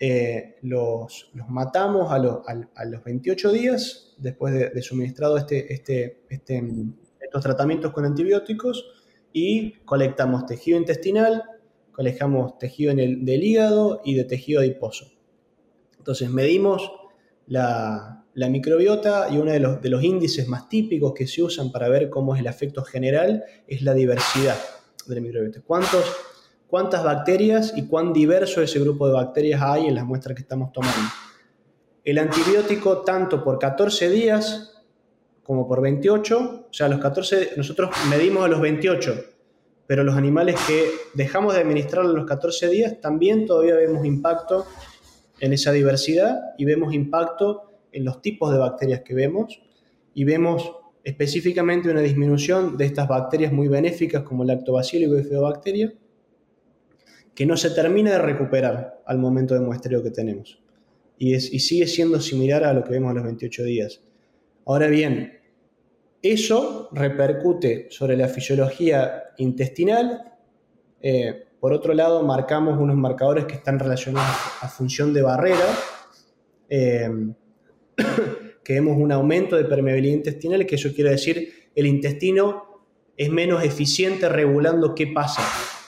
eh, 0.00 0.56
los, 0.62 1.30
matamos 1.48 2.12
a, 2.12 2.18
los 2.18 3.04
28 3.04 3.52
días 3.52 4.14
después 4.18 4.52
de, 4.52 4.82
suministrado 4.82 5.38
este, 5.38 5.72
este, 5.72 6.24
este, 6.28 6.62
estos 7.32 7.42
tratamientos 7.42 7.92
con 7.92 8.04
antibióticos 8.04 8.84
y 9.32 9.72
colectamos 9.86 10.44
tejido 10.44 10.76
intestinal, 10.76 11.44
colectamos 11.90 12.58
tejido 12.58 12.92
en 12.92 12.98
el, 12.98 13.24
del 13.24 13.42
hígado 13.42 14.02
y 14.04 14.14
de 14.14 14.24
tejido 14.24 14.60
adiposo. 14.60 15.06
Entonces 15.96 16.28
medimos 16.28 16.92
la, 17.46 18.26
microbiota 18.34 19.28
y 19.30 19.38
uno 19.38 19.50
de 19.50 19.60
los, 19.60 19.78
los 19.82 20.04
índices 20.04 20.46
más 20.46 20.68
típicos 20.68 21.14
que 21.14 21.26
se 21.26 21.42
usan 21.42 21.72
para 21.72 21.88
ver 21.88 22.10
cómo 22.10 22.34
es 22.34 22.40
el 22.42 22.46
efecto 22.46 22.84
general 22.84 23.44
es 23.66 23.80
la 23.80 23.94
diversidad 23.94 24.58
de 25.06 25.14
la 25.14 25.20
microbiota. 25.22 25.62
¿Cuántos 25.66 26.04
cuántas 26.68 27.04
bacterias 27.04 27.74
y 27.76 27.86
cuán 27.86 28.14
diverso 28.14 28.62
ese 28.62 28.80
grupo 28.80 29.06
de 29.06 29.12
bacterias 29.12 29.60
hay 29.60 29.86
en 29.86 29.94
las 29.94 30.06
muestras 30.06 30.34
que 30.34 30.40
estamos 30.40 30.72
tomando. 30.72 31.00
El 32.02 32.18
antibiótico 32.18 33.02
tanto 33.02 33.44
por 33.44 33.58
14 33.58 34.08
días 34.08 34.71
como 35.42 35.66
por 35.66 35.80
28, 35.80 36.66
o 36.70 36.72
sea, 36.72 36.88
los 36.88 37.00
14, 37.00 37.50
nosotros 37.56 37.90
medimos 38.08 38.44
a 38.44 38.48
los 38.48 38.60
28, 38.60 39.24
pero 39.86 40.04
los 40.04 40.16
animales 40.16 40.56
que 40.66 40.84
dejamos 41.14 41.54
de 41.54 41.60
administrar 41.60 42.04
a 42.04 42.08
los 42.08 42.26
14 42.26 42.68
días 42.68 43.00
también 43.00 43.46
todavía 43.46 43.74
vemos 43.74 44.06
impacto 44.06 44.66
en 45.40 45.52
esa 45.52 45.72
diversidad 45.72 46.40
y 46.56 46.64
vemos 46.64 46.94
impacto 46.94 47.70
en 47.90 48.04
los 48.04 48.22
tipos 48.22 48.52
de 48.52 48.58
bacterias 48.58 49.00
que 49.00 49.14
vemos 49.14 49.60
y 50.14 50.24
vemos 50.24 50.72
específicamente 51.04 51.90
una 51.90 52.00
disminución 52.00 52.76
de 52.76 52.84
estas 52.84 53.08
bacterias 53.08 53.52
muy 53.52 53.68
benéficas 53.68 54.22
como 54.22 54.44
lactobacillus 54.44 55.10
y 55.10 55.16
bifidobacteria 55.16 55.92
que 57.34 57.46
no 57.46 57.56
se 57.56 57.70
termina 57.70 58.12
de 58.12 58.18
recuperar 58.18 59.02
al 59.06 59.18
momento 59.18 59.54
de 59.54 59.60
muestreo 59.60 60.02
que 60.02 60.10
tenemos. 60.10 60.62
Y, 61.18 61.34
es, 61.34 61.52
y 61.52 61.60
sigue 61.60 61.86
siendo 61.86 62.20
similar 62.20 62.64
a 62.64 62.72
lo 62.72 62.84
que 62.84 62.90
vemos 62.90 63.10
a 63.10 63.14
los 63.14 63.24
28 63.24 63.64
días. 63.64 64.02
Ahora 64.66 64.86
bien, 64.86 65.40
eso 66.22 66.88
repercute 66.92 67.88
sobre 67.90 68.16
la 68.16 68.28
fisiología 68.28 69.24
intestinal. 69.38 70.32
Eh, 71.00 71.44
por 71.58 71.72
otro 71.72 71.94
lado, 71.94 72.22
marcamos 72.22 72.78
unos 72.78 72.96
marcadores 72.96 73.44
que 73.46 73.54
están 73.54 73.78
relacionados 73.78 74.36
a 74.60 74.68
función 74.68 75.12
de 75.12 75.22
barrera, 75.22 75.66
eh, 76.68 77.10
que 78.64 78.72
vemos 78.74 78.96
un 78.96 79.12
aumento 79.12 79.56
de 79.56 79.64
permeabilidad 79.64 80.14
intestinal, 80.14 80.66
que 80.66 80.76
eso 80.76 80.92
quiere 80.94 81.10
decir 81.10 81.70
el 81.74 81.86
intestino 81.86 82.82
es 83.16 83.30
menos 83.30 83.64
eficiente 83.64 84.28
regulando 84.28 84.94
qué 84.94 85.06
pasa 85.06 85.42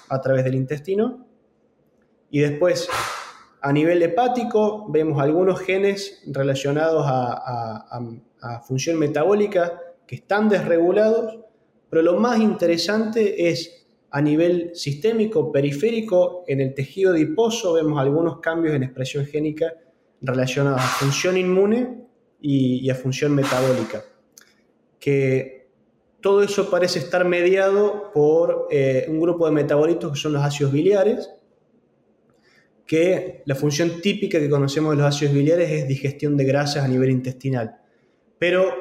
a 0.08 0.20
través 0.20 0.44
del 0.44 0.54
intestino 0.54 1.26
y 2.30 2.40
después, 2.40 2.88
A 3.66 3.72
nivel 3.72 4.02
hepático, 4.02 4.84
vemos 4.90 5.18
algunos 5.22 5.58
genes 5.58 6.22
relacionados 6.26 7.02
a, 7.06 8.60
función 8.68 8.98
metabólica 8.98 9.80
que 10.06 10.16
están 10.16 10.50
desregulados, 10.50 11.40
pero 11.88 12.02
lo 12.02 12.20
más 12.20 12.40
interesante 12.40 13.48
es 13.48 13.86
a 14.10 14.20
nivel 14.20 14.72
sistémico, 14.74 15.50
periférico, 15.50 16.44
en 16.46 16.60
el 16.60 16.74
tejido 16.74 17.12
adiposo 17.12 17.72
vemos 17.72 17.98
algunos 17.98 18.40
cambios 18.40 18.74
en 18.74 18.82
expresión 18.82 19.24
génica 19.24 19.72
relacionados 20.20 20.82
a 20.82 20.84
función 20.84 21.38
inmune 21.38 22.04
y, 22.42 22.90
a 22.90 22.94
función 22.94 23.34
metabólica. 23.34 24.04
Que 25.00 25.70
todo 26.20 26.42
eso 26.42 26.68
parece 26.68 26.98
estar 26.98 27.24
mediado 27.24 28.10
por 28.12 28.68
eh, 28.70 29.06
un 29.08 29.20
grupo 29.20 29.46
de 29.46 29.52
metabolitos 29.52 30.12
que 30.12 30.18
son 30.18 30.34
los 30.34 30.42
ácidos 30.42 30.70
biliares, 30.70 31.30
que 32.86 33.42
la 33.46 33.54
función 33.54 34.00
típica 34.02 34.38
que 34.38 34.50
conocemos 34.50 34.92
de 34.92 35.02
los 35.02 35.06
ácidos 35.06 35.34
biliares 35.34 35.70
es 35.70 35.88
digestión 35.88 36.36
de 36.36 36.44
grasas 36.44 36.84
a 36.84 36.88
nivel 36.88 37.10
intestinal. 37.10 37.76
Pero 38.38 38.72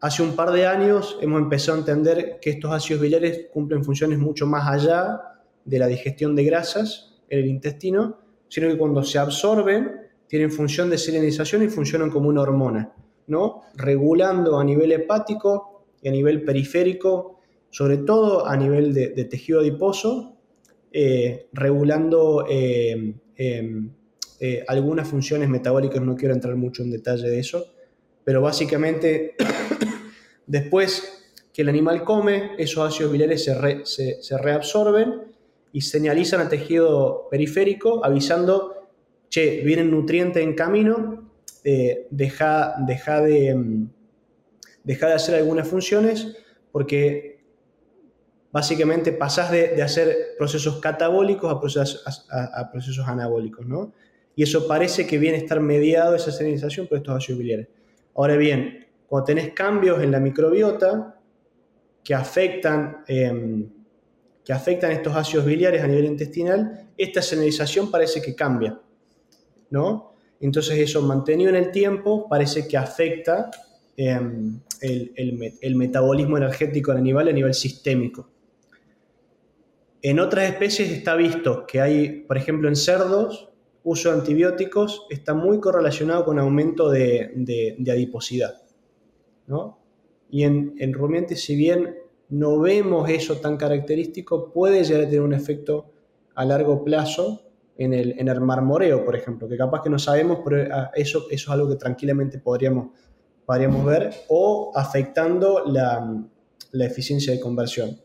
hace 0.00 0.22
un 0.22 0.34
par 0.34 0.50
de 0.50 0.66
años 0.66 1.18
hemos 1.20 1.40
empezado 1.40 1.76
a 1.76 1.80
entender 1.80 2.38
que 2.40 2.50
estos 2.50 2.72
ácidos 2.72 3.02
biliares 3.02 3.46
cumplen 3.52 3.84
funciones 3.84 4.18
mucho 4.18 4.46
más 4.46 4.68
allá 4.68 5.20
de 5.64 5.78
la 5.78 5.86
digestión 5.86 6.34
de 6.34 6.44
grasas 6.44 7.20
en 7.28 7.40
el 7.40 7.46
intestino, 7.46 8.18
sino 8.48 8.68
que 8.68 8.78
cuando 8.78 9.02
se 9.04 9.18
absorben 9.18 10.08
tienen 10.26 10.50
función 10.50 10.90
de 10.90 10.98
selenización 10.98 11.62
y 11.62 11.68
funcionan 11.68 12.10
como 12.10 12.28
una 12.28 12.42
hormona, 12.42 12.92
¿no? 13.26 13.62
regulando 13.74 14.58
a 14.58 14.64
nivel 14.64 14.92
hepático 14.92 15.84
y 16.02 16.08
a 16.08 16.12
nivel 16.12 16.42
periférico, 16.44 17.40
sobre 17.70 17.98
todo 17.98 18.46
a 18.46 18.56
nivel 18.56 18.92
de, 18.94 19.24
tejido 19.24 19.60
adiposo, 19.60 20.36
eh, 20.92 21.48
regulando 21.52 22.46
eh, 22.48 23.14
eh, 23.38 24.64
algunas 24.66 25.08
funciones 25.08 25.48
metabólicas, 25.48 26.02
no 26.02 26.16
quiero 26.16 26.34
entrar 26.34 26.54
mucho 26.56 26.82
en 26.82 26.90
detalle 26.90 27.28
de 27.28 27.38
eso, 27.38 27.66
pero 28.24 28.42
básicamente 28.42 29.34
después 30.46 31.32
que 31.52 31.62
el 31.62 31.68
animal 31.68 32.04
come, 32.04 32.52
esos 32.58 32.86
ácidos 32.86 33.12
biliares 33.12 33.44
se, 33.44 34.38
reabsorben 34.38 35.22
y 35.72 35.80
señalizan 35.80 36.40
al 36.40 36.48
tejido 36.48 37.28
periférico 37.30 38.04
avisando, 38.04 38.88
che, 39.28 39.62
vienen 39.64 39.90
nutrientes 39.90 40.42
en 40.42 40.54
camino, 40.54 41.30
eh, 41.64 42.06
de, 42.10 43.48
em, 43.48 43.88
deja 44.84 45.08
de 45.08 45.14
hacer 45.14 45.34
algunas 45.34 45.66
funciones 45.66 46.36
porque 46.70 47.37
básicamente 48.50 49.12
pasás 49.12 49.50
de, 49.50 49.82
hacer 49.82 50.34
procesos 50.38 50.80
catabólicos 50.80 51.52
a 51.52 51.60
procesos, 51.60 52.26
a, 52.30 52.70
procesos 52.70 53.06
anabólicos, 53.06 53.66
¿no? 53.66 53.92
Y 54.34 54.42
eso 54.44 54.66
parece 54.68 55.06
que 55.06 55.18
viene 55.18 55.36
a 55.36 55.40
estar 55.40 55.60
mediado 55.60 56.14
esa 56.14 56.30
serenización 56.30 56.86
por 56.86 56.98
estos 56.98 57.16
ácidos 57.16 57.40
biliares. 57.40 57.68
Ahora 58.14 58.36
bien, 58.36 58.86
cuando 59.06 59.26
tenés 59.26 59.52
cambios 59.52 60.02
en 60.02 60.12
la 60.12 60.20
microbiota 60.20 61.18
que 62.04 62.14
afectan, 62.14 63.04
em, 63.06 63.68
que 64.44 64.52
afectan 64.52 64.92
estos 64.92 65.14
ácidos 65.14 65.44
biliares 65.44 65.82
a 65.82 65.86
nivel 65.86 66.06
intestinal, 66.06 66.88
esta 66.96 67.20
serenización 67.20 67.90
parece 67.90 68.22
que 68.22 68.34
cambia, 68.34 68.80
¿no? 69.70 70.14
Entonces 70.40 70.78
eso 70.78 71.02
mantenido 71.02 71.50
en 71.50 71.56
el 71.56 71.70
tiempo 71.72 72.28
parece 72.28 72.66
que 72.68 72.76
afecta 72.76 73.50
em, 73.96 74.60
el, 74.80 75.56
el, 75.60 75.74
metabolismo 75.74 76.36
energético 76.36 76.92
del 76.92 77.00
animal 77.00 77.28
a 77.28 77.32
nivel 77.32 77.52
sistémico. 77.52 78.30
En 80.02 80.20
otras 80.20 80.50
especies 80.50 80.90
está 80.90 81.16
visto 81.16 81.66
que 81.66 81.80
hay, 81.80 82.20
por 82.22 82.36
ejemplo, 82.36 82.68
en 82.68 82.76
cerdos, 82.76 83.48
uso 83.82 84.10
de 84.10 84.18
antibióticos 84.18 85.06
está 85.10 85.34
muy 85.34 85.60
correlacionado 85.60 86.24
con 86.24 86.38
aumento 86.38 86.90
de, 86.90 87.76
adiposidad. 87.90 88.62
¿no? 89.46 89.78
Y 90.30 90.44
en, 90.44 90.74
en 90.78 90.92
rumiantes, 90.92 91.42
si 91.42 91.56
bien 91.56 91.96
no 92.28 92.60
vemos 92.60 93.08
eso 93.08 93.38
tan 93.38 93.56
característico, 93.56 94.52
puede 94.52 94.84
llegar 94.84 95.02
a 95.02 95.06
tener 95.06 95.22
un 95.22 95.32
efecto 95.32 95.90
a 96.34 96.44
largo 96.44 96.84
plazo 96.84 97.48
en 97.78 97.94
el, 97.94 98.18
en 98.18 98.28
el 98.28 98.40
marmoreo, 98.40 99.04
por 99.04 99.16
ejemplo, 99.16 99.48
que 99.48 99.56
capaz 99.56 99.82
que 99.82 99.90
no 99.90 99.98
sabemos, 99.98 100.40
pero 100.44 100.72
ah, 100.74 100.90
eso, 100.94 101.26
eso 101.30 101.50
es 101.50 101.54
algo 101.54 101.68
que 101.68 101.76
tranquilamente 101.76 102.38
podríamos, 102.38 102.88
podríamos 103.46 103.84
ver, 103.86 104.12
o 104.28 104.72
afectando 104.74 105.64
la, 105.66 106.24
la 106.72 106.84
eficiencia 106.84 107.32
de 107.32 107.40
conversión. 107.40 107.98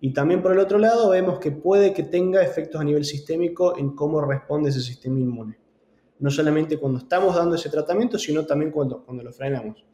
Y 0.00 0.14
también 0.14 0.42
por 0.42 0.52
el 0.52 0.58
otro 0.58 0.78
lado 0.78 1.10
vemos 1.10 1.38
que 1.38 1.52
puede 1.52 1.92
que 1.92 2.04
tenga 2.04 2.42
efectos 2.42 2.80
a 2.80 2.84
nivel 2.84 3.04
sistémico 3.04 3.76
en 3.76 3.94
cómo 3.94 4.22
responde 4.22 4.70
ese 4.70 4.80
sistema 4.80 5.20
inmune. 5.20 5.58
No 6.18 6.30
solamente 6.30 6.78
cuando 6.78 7.00
estamos 7.00 7.36
dando 7.36 7.56
ese 7.56 7.68
tratamiento, 7.68 8.18
sino 8.18 8.46
también 8.46 8.70
cuando, 8.70 9.04
cuando 9.04 9.22
lo 9.22 9.32
frenamos. 9.32 9.84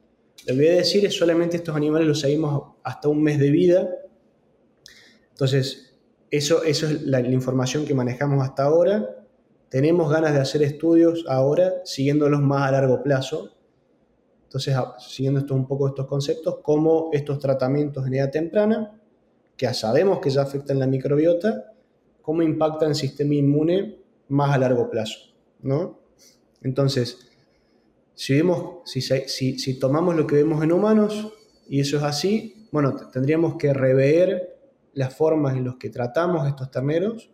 Lo 0.47 0.55
que 0.55 0.61
voy 0.61 0.69
a 0.69 0.77
decir 0.77 1.05
es 1.05 1.15
solamente 1.15 1.57
estos 1.57 1.75
animales 1.75 2.07
los 2.07 2.21
seguimos 2.21 2.75
hasta 2.85 3.09
un 3.09 3.21
mes 3.23 3.39
de 3.41 3.51
vida. 3.51 3.89
Entonces, 5.31 5.99
eso, 6.31 6.63
eso 6.63 6.87
es 6.87 7.03
la, 7.03 7.21
información 7.21 7.85
que 7.85 7.95
manejamos 7.95 8.45
hasta 8.45 8.65
ahora. 8.65 9.25
Tenemos 9.69 10.11
ganas 10.11 10.35
de 10.35 10.41
hacer 10.41 10.63
estudios 10.63 11.25
ahora, 11.29 11.75
siguiéndolos 11.85 12.41
más 12.43 12.69
a 12.69 12.73
largo 12.73 13.03
plazo. 13.03 13.51
Entonces, 14.45 14.77
siguiendo 15.01 15.53
un 15.53 15.67
poco 15.67 15.89
estos 15.89 16.07
conceptos, 16.07 16.59
cómo 16.63 17.11
estos 17.13 17.41
tratamientos 17.41 18.07
en 18.07 18.15
edad 18.15 18.31
temprana 18.31 19.01
que 19.57 19.73
sabemos 19.75 20.21
que 20.21 20.31
ya 20.31 20.43
afectan 20.43 20.79
la 20.79 20.87
microbiota, 20.87 21.73
cómo 22.23 22.43
impactan 22.43 22.91
el 22.91 22.95
sistema 22.95 23.35
inmune 23.35 23.99
más 24.29 24.55
a 24.55 24.59
largo 24.59 24.91
plazo, 24.91 25.19
¿no? 25.63 26.01
Entonces, 26.63 27.31
si, 28.15 28.35
vemos, 28.35 28.81
si, 28.85 29.01
si, 29.01 29.79
tomamos 29.79 30.17
lo 30.17 30.27
que 30.27 30.37
vemos 30.37 30.63
en 30.65 30.73
humanos 30.73 31.33
y 31.69 31.81
eso 31.81 31.99
es 31.99 32.03
así, 32.03 32.67
bueno, 32.73 32.97
tendríamos 33.13 33.57
que 33.57 33.73
rever 33.73 34.59
las 34.95 35.15
formas 35.15 35.57
en 35.57 35.67
las 35.67 35.77
que 35.77 35.91
tratamos 35.91 36.47
estos 36.49 36.71
terneros 36.71 37.31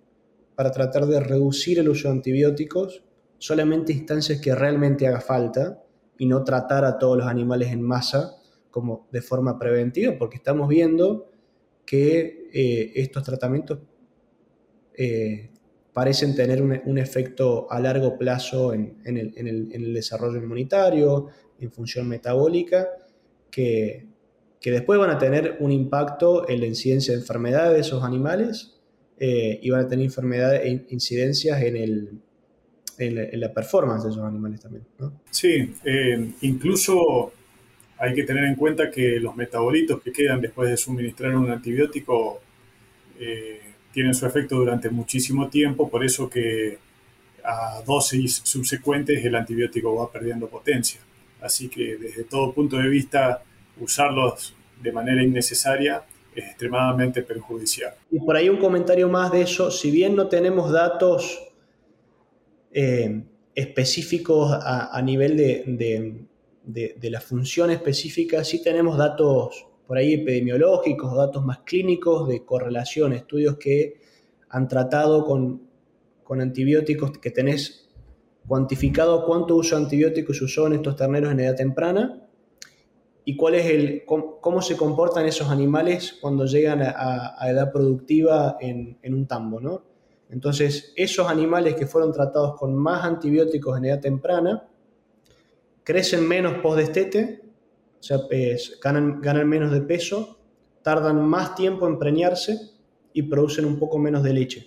para 0.54 0.70
tratar 0.70 1.06
de 1.06 1.20
reducir 1.20 1.78
el 1.78 1.88
uso 1.88 2.08
de 2.08 2.14
antibióticos 2.14 3.04
solamente 3.38 3.92
instancias 3.92 4.40
que 4.40 4.54
realmente 4.54 5.06
haga 5.06 5.20
falta 5.20 5.82
y 6.16 6.26
no 6.26 6.44
tratar 6.44 6.84
a 6.84 6.98
todos 6.98 7.16
los 7.16 7.26
animales 7.26 7.72
en 7.72 7.82
masa 7.82 8.36
como 8.70 9.08
de 9.10 9.20
forma 9.20 9.58
preventiva, 9.58 10.14
porque 10.18 10.36
estamos 10.36 10.68
viendo 10.68 11.31
que 11.92 12.48
eh, 12.54 12.90
estos 12.94 13.22
tratamientos 13.22 13.80
eh, 14.96 15.50
parecen 15.92 16.34
tener 16.34 16.62
un, 16.62 16.96
efecto 16.96 17.70
a 17.70 17.78
largo 17.80 18.16
plazo 18.16 18.72
en, 18.72 18.96
el, 19.04 19.92
desarrollo 19.92 20.38
inmunitario, 20.38 21.26
en 21.60 21.70
función 21.70 22.08
metabólica, 22.08 22.88
que, 23.50 24.06
después 24.64 24.98
van 24.98 25.10
a 25.10 25.18
tener 25.18 25.58
un 25.60 25.70
impacto 25.70 26.48
en 26.48 26.60
la 26.60 26.66
incidencia 26.66 27.12
de 27.12 27.20
enfermedades 27.20 27.74
de 27.74 27.80
esos 27.80 28.02
animales 28.02 28.80
eh, 29.18 29.60
y 29.62 29.68
van 29.68 29.84
a 29.84 29.88
tener 29.88 30.06
enfermedades 30.06 30.62
e 30.64 30.86
incidencias 30.94 31.60
en, 31.60 31.76
el, 31.76 32.22
en, 32.96 33.38
la, 33.38 33.52
performance 33.52 34.04
de 34.04 34.12
esos 34.12 34.24
animales 34.24 34.60
también. 34.60 34.86
Sí, 35.30 35.74
incluso 36.40 37.34
hay 38.02 38.14
que 38.14 38.24
tener 38.24 38.42
en 38.42 38.56
cuenta 38.56 38.90
que 38.90 39.20
los 39.20 39.36
metabolitos 39.36 40.02
que 40.02 40.10
quedan 40.10 40.40
después 40.40 40.68
de 40.68 40.76
suministrar 40.76 41.36
un 41.36 41.48
antibiótico 41.48 42.40
eh, 43.20 43.60
tienen 43.92 44.12
su 44.12 44.26
efecto 44.26 44.56
durante 44.56 44.90
muchísimo 44.90 45.48
tiempo, 45.48 45.88
por 45.88 46.04
eso 46.04 46.28
que 46.28 46.78
a 47.44 47.80
dosis 47.86 48.40
subsecuentes 48.42 49.24
el 49.24 49.36
antibiótico 49.36 49.94
va 49.94 50.10
perdiendo 50.10 50.48
potencia. 50.48 51.00
Así 51.40 51.68
que 51.68 51.96
desde 51.96 52.24
todo 52.24 52.52
punto 52.52 52.76
de 52.76 52.88
vista, 52.88 53.44
usarlos 53.80 54.56
de 54.82 54.90
manera 54.90 55.22
innecesaria 55.22 56.02
es 56.34 56.44
extremadamente 56.44 57.22
perjudicial. 57.22 57.94
Y 58.10 58.18
por 58.18 58.34
ahí 58.34 58.48
un 58.48 58.58
comentario 58.58 59.08
más 59.08 59.30
de 59.30 59.42
eso, 59.42 59.70
si 59.70 59.92
bien 59.92 60.16
no 60.16 60.26
tenemos 60.26 60.72
datos 60.72 61.40
eh, 62.72 63.22
específicos 63.54 64.50
a, 64.52 65.00
nivel 65.02 65.36
de, 65.36 65.62
de, 65.68 66.14
la 66.64 67.20
función 67.20 67.70
específica, 67.70 68.44
sí 68.44 68.62
tenemos 68.62 68.96
datos 68.96 69.66
por 69.86 69.98
ahí 69.98 70.14
epidemiológicos, 70.14 71.14
datos 71.14 71.44
más 71.44 71.60
clínicos 71.60 72.28
de 72.28 72.44
correlación, 72.44 73.12
estudios 73.12 73.56
que 73.56 74.00
han 74.48 74.68
tratado 74.68 75.24
con, 75.24 75.70
antibióticos, 76.30 77.18
que 77.18 77.30
tenés 77.30 77.90
cuantificado 78.46 79.26
cuánto 79.26 79.54
uso 79.54 79.76
de 79.76 79.82
antibióticos 79.82 80.38
se 80.38 80.44
usó 80.44 80.66
en 80.66 80.72
estos 80.72 80.96
terneros 80.96 81.30
en 81.30 81.40
edad 81.40 81.54
temprana 81.54 82.26
y 83.24 83.36
cuál 83.36 83.56
es 83.56 83.66
el, 83.66 84.04
cómo, 84.06 84.62
se 84.62 84.76
comportan 84.76 85.26
esos 85.26 85.50
animales 85.50 86.16
cuando 86.22 86.46
llegan 86.46 86.80
a, 86.82 87.36
edad 87.50 87.70
productiva 87.70 88.56
en, 88.60 88.98
en, 89.02 89.12
un 89.12 89.26
tambo. 89.26 89.60
¿no? 89.60 89.84
Entonces, 90.30 90.94
esos 90.96 91.28
animales 91.28 91.74
que 91.74 91.86
fueron 91.86 92.12
tratados 92.12 92.58
con 92.58 92.74
más 92.74 93.04
antibióticos 93.04 93.76
en 93.76 93.84
edad 93.84 94.00
temprana, 94.00 94.70
crecen 95.84 96.26
menos 96.26 96.58
post-destete, 96.58 97.42
o 98.00 98.02
sea, 98.02 98.18
ganan, 98.82 99.20
ganan 99.20 99.48
menos 99.48 99.72
de 99.72 99.80
peso, 99.80 100.38
tardan 100.82 101.22
más 101.22 101.54
tiempo 101.54 101.86
en 101.86 101.98
preñarse 101.98 102.58
y 103.12 103.22
producen 103.22 103.64
un 103.64 103.78
poco 103.78 103.98
menos 103.98 104.22
de 104.22 104.32
leche. 104.32 104.66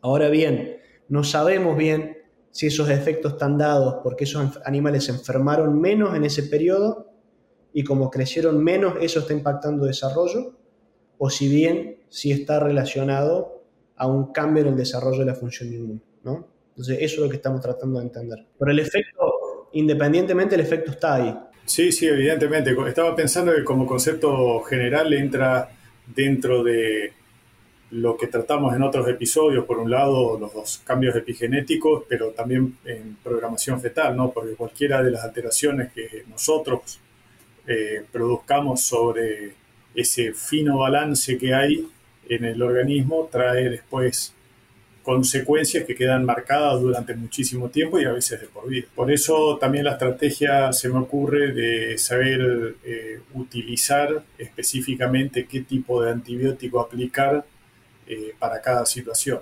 Ahora 0.00 0.28
bien, 0.28 0.78
no 1.08 1.24
sabemos 1.24 1.76
bien 1.76 2.18
si 2.50 2.66
esos 2.66 2.88
efectos 2.90 3.32
están 3.32 3.58
dados 3.58 4.00
porque 4.02 4.24
esos 4.24 4.58
animales 4.64 5.04
se 5.04 5.12
enfermaron 5.12 5.80
menos 5.80 6.16
en 6.16 6.24
ese 6.24 6.44
periodo 6.44 7.12
y 7.72 7.84
como 7.84 8.10
crecieron 8.10 8.62
menos, 8.62 8.94
eso 9.00 9.20
está 9.20 9.32
impactando 9.32 9.84
desarrollo, 9.84 10.56
o 11.18 11.30
si 11.30 11.48
bien 11.48 11.98
si 12.08 12.32
está 12.32 12.58
relacionado 12.58 13.62
a 13.96 14.06
un 14.06 14.32
cambio 14.32 14.62
en 14.62 14.70
el 14.70 14.76
desarrollo 14.76 15.20
de 15.20 15.26
la 15.26 15.34
función 15.34 15.72
inmune. 15.72 16.00
¿no? 16.22 16.48
Entonces, 16.70 16.98
eso 17.00 17.16
es 17.16 17.20
lo 17.20 17.28
que 17.28 17.36
estamos 17.36 17.60
tratando 17.60 17.98
de 17.98 18.06
entender. 18.06 18.46
Pero 18.58 18.70
el 18.70 18.78
efecto, 18.78 19.37
independientemente, 19.72 20.54
el 20.54 20.60
efecto 20.60 20.90
está 20.90 21.14
ahí. 21.16 21.38
Sí, 21.64 21.92
sí, 21.92 22.06
evidentemente. 22.06 22.74
Estaba 22.86 23.14
pensando 23.14 23.54
que 23.54 23.64
como 23.64 23.86
concepto 23.86 24.60
general 24.60 25.12
entra 25.12 25.68
dentro 26.06 26.62
de 26.62 27.12
lo 27.90 28.16
que 28.16 28.26
tratamos 28.26 28.74
en 28.74 28.82
otros 28.82 29.08
episodios, 29.08 29.64
por 29.64 29.78
un 29.78 29.90
lado 29.90 30.38
los 30.38 30.78
cambios 30.78 31.16
epigenéticos, 31.16 32.04
pero 32.08 32.30
también 32.30 32.76
en 32.84 33.16
programación 33.22 33.80
fetal, 33.80 34.16
¿no? 34.16 34.30
Porque 34.30 34.54
cualquiera 34.54 35.02
de 35.02 35.10
las 35.10 35.24
alteraciones 35.24 35.92
que 35.92 36.24
nosotros 36.28 37.00
eh, 37.66 38.04
produzcamos 38.10 38.82
sobre 38.82 39.54
ese 39.94 40.32
fino 40.32 40.78
balance 40.78 41.38
que 41.38 41.54
hay 41.54 41.86
en 42.28 42.44
el 42.44 42.62
organismo 42.62 43.28
trae 43.30 43.70
después 43.70 44.34
consecuencias 45.08 45.86
que 45.86 45.94
quedan 45.94 46.26
marcadas 46.26 46.82
durante 46.82 47.14
muchísimo 47.14 47.70
tiempo 47.70 47.98
y 47.98 48.04
a 48.04 48.12
veces 48.12 48.42
de 48.42 48.46
por 48.46 48.68
vida. 48.68 48.88
Por 48.94 49.10
eso 49.10 49.56
también 49.58 49.84
la 49.84 49.92
estrategia 49.92 50.70
se 50.70 50.90
me 50.90 50.98
ocurre 50.98 51.52
de 51.52 51.96
saber 51.96 52.76
eh, 52.84 53.18
utilizar 53.32 54.22
específicamente 54.36 55.46
qué 55.46 55.62
tipo 55.62 56.02
de 56.02 56.10
antibiótico 56.10 56.78
aplicar 56.78 57.42
eh, 58.06 58.34
para 58.38 58.60
cada 58.60 58.84
situación. 58.84 59.40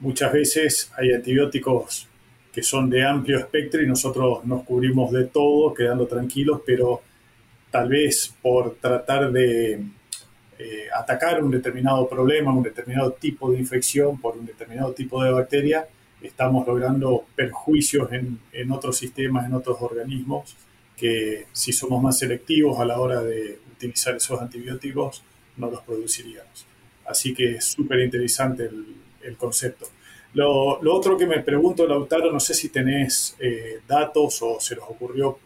Muchas 0.00 0.32
veces 0.32 0.90
hay 0.96 1.12
antibióticos 1.12 2.08
que 2.52 2.64
son 2.64 2.90
de 2.90 3.04
amplio 3.04 3.38
espectro 3.38 3.80
y 3.84 3.86
nosotros 3.86 4.44
nos 4.44 4.64
cubrimos 4.64 5.12
de 5.12 5.26
todo 5.26 5.72
quedando 5.72 6.08
tranquilos, 6.08 6.62
pero 6.66 7.02
tal 7.70 7.88
vez 7.88 8.34
por 8.42 8.74
tratar 8.80 9.30
de 9.30 9.80
eh, 10.58 10.86
atacar 10.94 11.42
un 11.42 11.50
determinado 11.50 12.08
problema, 12.08 12.52
un 12.52 12.62
determinado 12.62 13.12
tipo 13.12 13.50
de 13.50 13.58
infección 13.58 14.20
por 14.20 14.36
un 14.36 14.46
determinado 14.46 14.92
tipo 14.92 15.22
de 15.22 15.32
bacteria, 15.32 15.86
estamos 16.22 16.66
logrando 16.66 17.26
perjuicios 17.34 18.12
en, 18.12 18.38
en 18.52 18.70
otros 18.70 18.96
sistemas, 18.96 19.46
en 19.46 19.54
otros 19.54 19.78
organismos, 19.80 20.56
que 20.96 21.46
si 21.52 21.72
somos 21.72 22.02
más 22.02 22.18
selectivos 22.18 22.78
a 22.78 22.84
la 22.84 23.00
hora 23.00 23.22
de 23.22 23.58
utilizar 23.72 24.14
esos 24.14 24.40
antibióticos, 24.40 25.22
no 25.56 25.70
los 25.70 25.82
produciríamos. 25.82 26.66
Así 27.06 27.34
que 27.34 27.56
es 27.56 27.64
súper 27.66 28.00
interesante 28.00 28.64
el, 28.64 28.86
el, 29.22 29.36
concepto. 29.36 29.86
Lo, 30.32 30.82
lo, 30.82 30.94
otro 30.94 31.16
que 31.18 31.26
me 31.26 31.40
pregunto, 31.40 31.86
Lautaro, 31.86 32.32
no 32.32 32.40
sé 32.40 32.54
si 32.54 32.70
tenés 32.70 33.36
eh, 33.38 33.80
datos 33.86 34.40
o 34.42 34.58
se 34.60 34.74
les 34.74 34.84
ocurrió 34.84 35.38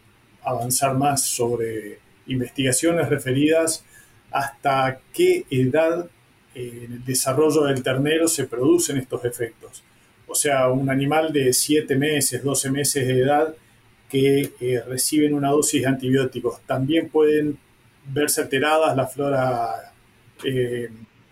avanzar 0.42 0.94
más 0.94 1.24
sobre 1.24 1.98
investigaciones 2.26 3.08
referidas 3.08 3.84
hasta 4.30 5.00
qué 5.12 5.44
edad 5.50 6.08
eh, 6.54 6.84
en 6.84 6.92
el 6.94 7.04
desarrollo 7.04 7.64
del 7.64 7.82
ternero 7.82 8.28
se 8.28 8.44
producen 8.44 8.98
estos 8.98 9.24
efectos. 9.24 9.82
O 10.28 10.34
sea, 10.34 10.68
un 10.68 10.90
animal 10.90 11.32
de 11.32 11.52
7 11.52 11.96
meses, 11.96 12.44
12 12.44 12.70
meses 12.70 13.06
de 13.06 13.20
edad 13.20 13.54
que 14.08 14.52
eh, 14.60 14.82
reciben 14.86 15.34
una 15.34 15.50
dosis 15.50 15.82
de 15.82 15.88
antibióticos, 15.88 16.60
también 16.66 17.08
pueden 17.08 17.58
verse 18.10 18.42
alteradas 18.42 18.96
la 18.96 19.06
flora 19.06 19.92
eh, 20.44 20.88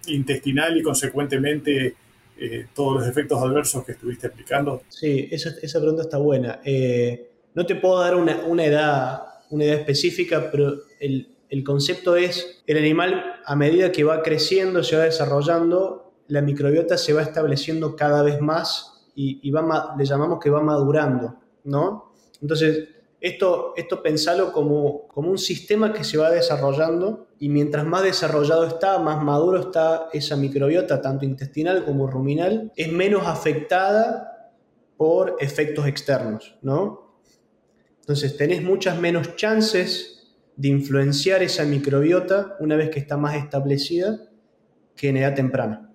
intestinal 0.08 0.76
y 0.76 0.82
consecuentemente 0.82 1.94
eh, 2.38 2.66
todos 2.74 3.00
los 3.00 3.08
efectos 3.08 3.42
adversos 3.42 3.84
que 3.84 3.92
estuviste 3.92 4.26
explicando. 4.26 4.82
Sí, 4.88 5.28
esa, 5.30 5.50
esa 5.62 5.78
pregunta 5.78 6.02
está 6.02 6.18
buena. 6.18 6.60
No 7.54 7.64
te 7.64 7.76
puedo 7.76 8.00
dar 8.00 8.14
una, 8.14 8.44
una, 8.44 8.64
edad, 8.64 9.22
una 9.48 9.64
edad 9.64 9.76
específica, 9.76 10.50
pero 10.50 10.74
el, 11.00 11.28
el 11.48 11.64
concepto 11.64 12.16
es, 12.16 12.62
el 12.66 12.78
animal 12.78 13.40
a 13.44 13.56
medida 13.56 13.92
que 13.92 14.04
va 14.04 14.22
creciendo, 14.22 14.82
se 14.82 14.96
va 14.96 15.04
desarrollando, 15.04 16.12
la 16.28 16.42
microbiota 16.42 16.98
se 16.98 17.12
va 17.12 17.22
estableciendo 17.22 17.94
cada 17.94 18.22
vez 18.22 18.40
más 18.40 19.04
y, 19.14 19.50
va, 19.50 19.94
le 19.96 20.04
llamamos 20.04 20.40
que 20.40 20.50
va 20.50 20.60
madurando, 20.60 21.36
¿no? 21.64 22.12
Entonces, 22.42 22.88
esto, 23.20 23.72
esto 23.76 24.02
pensalo 24.02 24.52
como, 24.52 25.08
como 25.08 25.30
un 25.30 25.38
sistema 25.38 25.92
que 25.92 26.04
se 26.04 26.18
va 26.18 26.30
desarrollando 26.30 27.28
y 27.38 27.48
mientras 27.48 27.86
más 27.86 28.02
desarrollado 28.02 28.66
está, 28.66 28.98
más 28.98 29.22
maduro 29.22 29.58
está 29.60 30.08
esa 30.12 30.36
microbiota, 30.36 31.00
tanto 31.00 31.24
intestinal 31.24 31.84
como 31.84 32.06
ruminal, 32.06 32.72
es 32.76 32.92
menos 32.92 33.26
afectada 33.26 34.52
por 34.96 35.36
efectos 35.40 35.86
externos, 35.86 36.56
¿no? 36.60 37.14
Entonces, 38.00 38.36
tenés 38.36 38.62
muchas 38.62 38.98
menos 39.00 39.34
chances 39.36 40.15
de 40.56 40.68
influenciar 40.68 41.42
esa 41.42 41.64
microbiota 41.64 42.56
una 42.60 42.76
vez 42.76 42.90
que 42.90 42.98
está 42.98 43.16
más 43.16 43.36
establecida 43.36 44.18
que 44.96 45.10
en 45.10 45.18
edad 45.18 45.34
temprana. 45.34 45.92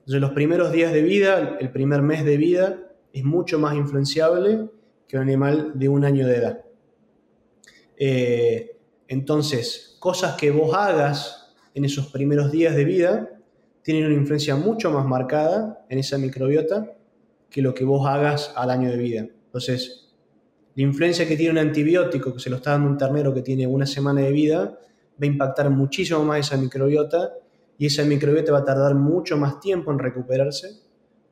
Entonces 0.00 0.20
los 0.20 0.32
primeros 0.32 0.70
días 0.70 0.92
de 0.92 1.02
vida, 1.02 1.56
el 1.58 1.70
primer 1.70 2.02
mes 2.02 2.24
de 2.24 2.36
vida, 2.36 2.78
es 3.12 3.24
mucho 3.24 3.58
más 3.58 3.74
influenciable 3.74 4.68
que 5.08 5.16
un 5.16 5.22
animal 5.22 5.72
de 5.74 5.88
un 5.88 6.04
año 6.04 6.26
de 6.26 6.36
edad. 6.36 6.64
Eh, 7.96 8.76
entonces, 9.08 9.96
cosas 9.98 10.36
que 10.36 10.50
vos 10.50 10.74
hagas 10.74 11.54
en 11.74 11.84
esos 11.84 12.08
primeros 12.08 12.52
días 12.52 12.74
de 12.76 12.84
vida 12.84 13.30
tienen 13.82 14.06
una 14.06 14.14
influencia 14.14 14.56
mucho 14.56 14.90
más 14.90 15.06
marcada 15.06 15.84
en 15.88 15.98
esa 15.98 16.18
microbiota 16.18 16.92
que 17.48 17.62
lo 17.62 17.72
que 17.72 17.84
vos 17.84 18.06
hagas 18.06 18.52
al 18.56 18.70
año 18.70 18.90
de 18.90 18.96
vida. 18.96 19.20
Entonces, 19.46 20.05
la 20.76 20.82
influencia 20.82 21.26
que 21.26 21.36
tiene 21.36 21.52
un 21.52 21.58
antibiótico 21.58 22.34
que 22.34 22.38
se 22.38 22.50
lo 22.50 22.56
está 22.56 22.72
dando 22.72 22.90
un 22.90 22.98
ternero 22.98 23.32
que 23.32 23.40
tiene 23.40 23.66
una 23.66 23.86
semana 23.86 24.20
de 24.20 24.30
vida 24.30 24.78
va 25.20 25.22
a 25.22 25.26
impactar 25.26 25.70
muchísimo 25.70 26.22
más 26.22 26.40
esa 26.40 26.58
microbiota 26.58 27.32
y 27.78 27.86
esa 27.86 28.04
microbiota 28.04 28.52
va 28.52 28.58
a 28.58 28.64
tardar 28.64 28.94
mucho 28.94 29.38
más 29.38 29.58
tiempo 29.58 29.90
en 29.90 29.98
recuperarse 29.98 30.82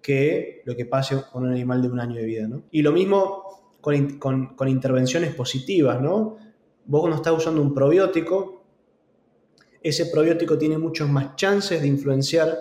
que 0.01 0.63
lo 0.65 0.75
que 0.75 0.87
pase 0.87 1.17
con 1.31 1.45
un 1.45 1.51
animal 1.51 1.83
de 1.83 1.89
un 1.89 2.01
año 2.01 2.17
de 2.17 2.25
vida. 2.25 2.49
¿no? 2.49 2.65
Y 2.71 2.81
lo 2.81 2.93
mismo 2.93 3.77
con, 3.83 4.69
intervenciones 4.69 5.35
positivas. 5.35 6.01
¿no? 6.01 6.39
Vos 6.87 7.01
cuando 7.03 7.17
estás 7.17 7.35
usando 7.35 7.61
un 7.61 7.75
probiótico, 7.75 8.65
ese 9.83 10.07
probiótico 10.07 10.57
tiene 10.57 10.79
muchas 10.79 11.09
más 11.11 11.37
chances 11.37 11.83
de 11.83 11.89
influenciar 11.89 12.57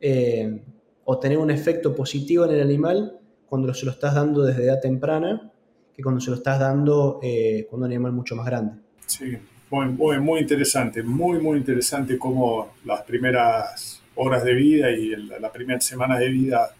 eh, 0.00 0.60
o 1.04 1.20
tener 1.20 1.38
un 1.38 1.52
efecto 1.52 1.94
positivo 1.94 2.46
en 2.46 2.50
el 2.50 2.62
animal 2.62 3.20
cuando 3.46 3.72
se 3.74 3.86
lo 3.86 3.92
estás 3.92 4.16
dando 4.16 4.42
desde 4.42 4.64
edad 4.64 4.80
temprana 4.80 5.52
que 5.94 6.02
cuando 6.02 6.20
se 6.20 6.30
lo 6.30 6.36
estás 6.36 6.58
dando 6.58 7.20
eh, 7.22 7.66
cuando 7.68 7.86
un 7.86 7.92
animal 7.92 8.12
mucho 8.12 8.36
más 8.36 8.46
grande. 8.46 8.72
Sí, 9.06 9.36
muy, 9.70 10.18
muy, 10.18 10.40
interesante, 10.40 11.02
muy, 11.02 11.38
muy 11.38 11.58
interesante 11.58 12.18
cómo 12.18 12.74
las 12.84 13.02
primeras 13.02 14.02
horas 14.16 14.44
de 14.44 14.54
vida 14.54 14.90
y 14.90 15.12
el, 15.12 15.28
la 15.28 15.52
primera 15.52 15.80
semana 15.80 16.18
de 16.18 16.28
vida 16.28 16.74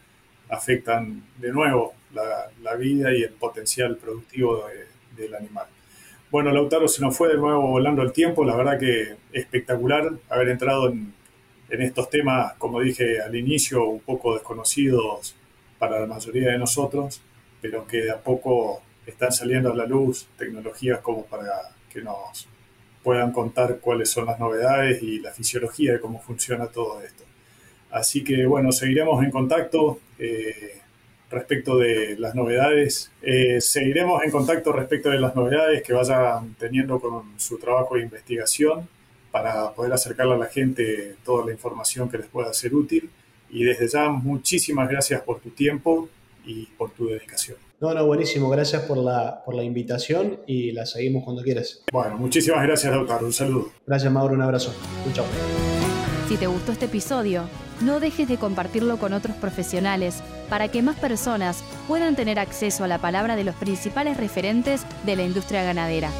afectan 0.48 1.22
de 1.38 1.52
nuevo 1.52 1.94
la, 2.12 2.74
vida 2.74 3.14
y 3.14 3.22
el 3.22 3.30
potencial 3.30 3.96
productivo 3.96 4.66
de, 4.66 5.22
del 5.22 5.34
animal. 5.34 5.66
Bueno, 6.30 6.50
Lautaro, 6.52 6.88
se 6.88 7.02
nos 7.02 7.16
fue 7.16 7.28
de 7.28 7.36
nuevo 7.36 7.68
volando 7.68 8.02
el 8.02 8.12
tiempo, 8.12 8.44
la 8.44 8.56
verdad 8.56 8.78
que 8.78 9.16
espectacular 9.32 10.10
haber 10.28 10.48
entrado 10.48 10.88
en, 10.88 11.12
en 11.70 11.82
estos 11.82 12.10
temas, 12.10 12.54
como 12.54 12.80
dije 12.80 13.20
al 13.20 13.34
inicio, 13.34 13.84
un 13.84 14.00
poco 14.00 14.34
desconocidos 14.34 15.36
para 15.78 16.00
la 16.00 16.06
mayoría 16.06 16.50
de 16.50 16.58
nosotros, 16.58 17.22
pero 17.60 17.86
que 17.86 17.98
de 17.98 18.10
a 18.10 18.18
poco 18.18 18.82
están 19.06 19.32
saliendo 19.32 19.72
a 19.72 19.76
la 19.76 19.86
luz 19.86 20.28
tecnologías 20.36 21.00
como 21.00 21.24
para 21.26 21.52
que 21.92 22.02
nos 22.02 22.48
puedan 23.02 23.32
contar 23.32 23.78
cuáles 23.78 24.10
son 24.10 24.26
las 24.26 24.38
novedades 24.38 25.02
y 25.02 25.20
la 25.20 25.32
fisiología 25.32 25.94
de 25.94 26.00
cómo 26.00 26.20
funciona 26.20 26.66
todo 26.66 27.00
esto. 27.02 27.24
Así 27.90 28.22
que 28.22 28.46
bueno, 28.46 28.72
seguiremos 28.72 29.22
en 29.24 29.30
contacto 29.30 30.00
eh, 30.18 30.80
respecto 31.30 31.78
de 31.78 32.16
las 32.18 32.34
novedades. 32.34 33.10
Eh, 33.22 33.60
seguiremos 33.60 34.22
en 34.22 34.30
contacto 34.30 34.72
respecto 34.72 35.10
de 35.10 35.18
las 35.18 35.34
novedades 35.34 35.82
que 35.82 35.92
vayan 35.92 36.54
teniendo 36.58 37.00
con 37.00 37.38
su 37.38 37.58
trabajo 37.58 37.96
de 37.96 38.02
investigación 38.02 38.88
para 39.30 39.70
poder 39.72 39.92
acercarle 39.92 40.34
a 40.34 40.38
la 40.38 40.46
gente 40.46 41.16
toda 41.24 41.46
la 41.46 41.52
información 41.52 42.08
que 42.08 42.18
les 42.18 42.26
pueda 42.26 42.52
ser 42.52 42.74
útil. 42.74 43.10
Y 43.48 43.64
desde 43.64 43.88
ya, 43.88 44.08
muchísimas 44.08 44.88
gracias 44.88 45.22
por 45.22 45.40
tu 45.40 45.50
tiempo 45.50 46.08
y 46.44 46.66
por 46.66 46.90
tu 46.90 47.08
dedicación. 47.08 47.69
No, 47.80 47.94
no, 47.94 48.04
buenísimo. 48.04 48.50
Gracias 48.50 48.82
por 48.82 48.98
la, 48.98 49.42
por 49.42 49.54
la 49.54 49.62
invitación 49.62 50.40
y 50.46 50.72
la 50.72 50.84
seguimos 50.84 51.24
cuando 51.24 51.42
quieras. 51.42 51.82
Bueno, 51.90 52.18
muchísimas 52.18 52.62
gracias, 52.62 52.92
Lautaro. 52.92 53.24
Un 53.24 53.32
saludo. 53.32 53.72
Gracias, 53.86 54.12
Mauro. 54.12 54.34
Un 54.34 54.42
abrazo. 54.42 54.74
Un 55.06 55.12
chao. 55.14 55.24
Si 56.28 56.36
te 56.36 56.46
gustó 56.46 56.72
este 56.72 56.84
episodio, 56.84 57.44
no 57.80 57.98
dejes 57.98 58.28
de 58.28 58.36
compartirlo 58.36 58.98
con 58.98 59.14
otros 59.14 59.34
profesionales 59.36 60.22
para 60.50 60.68
que 60.68 60.82
más 60.82 60.96
personas 60.96 61.64
puedan 61.88 62.16
tener 62.16 62.38
acceso 62.38 62.84
a 62.84 62.88
la 62.88 62.98
palabra 62.98 63.34
de 63.34 63.44
los 63.44 63.54
principales 63.54 64.18
referentes 64.18 64.84
de 65.06 65.16
la 65.16 65.22
industria 65.22 65.64
ganadera. 65.64 66.10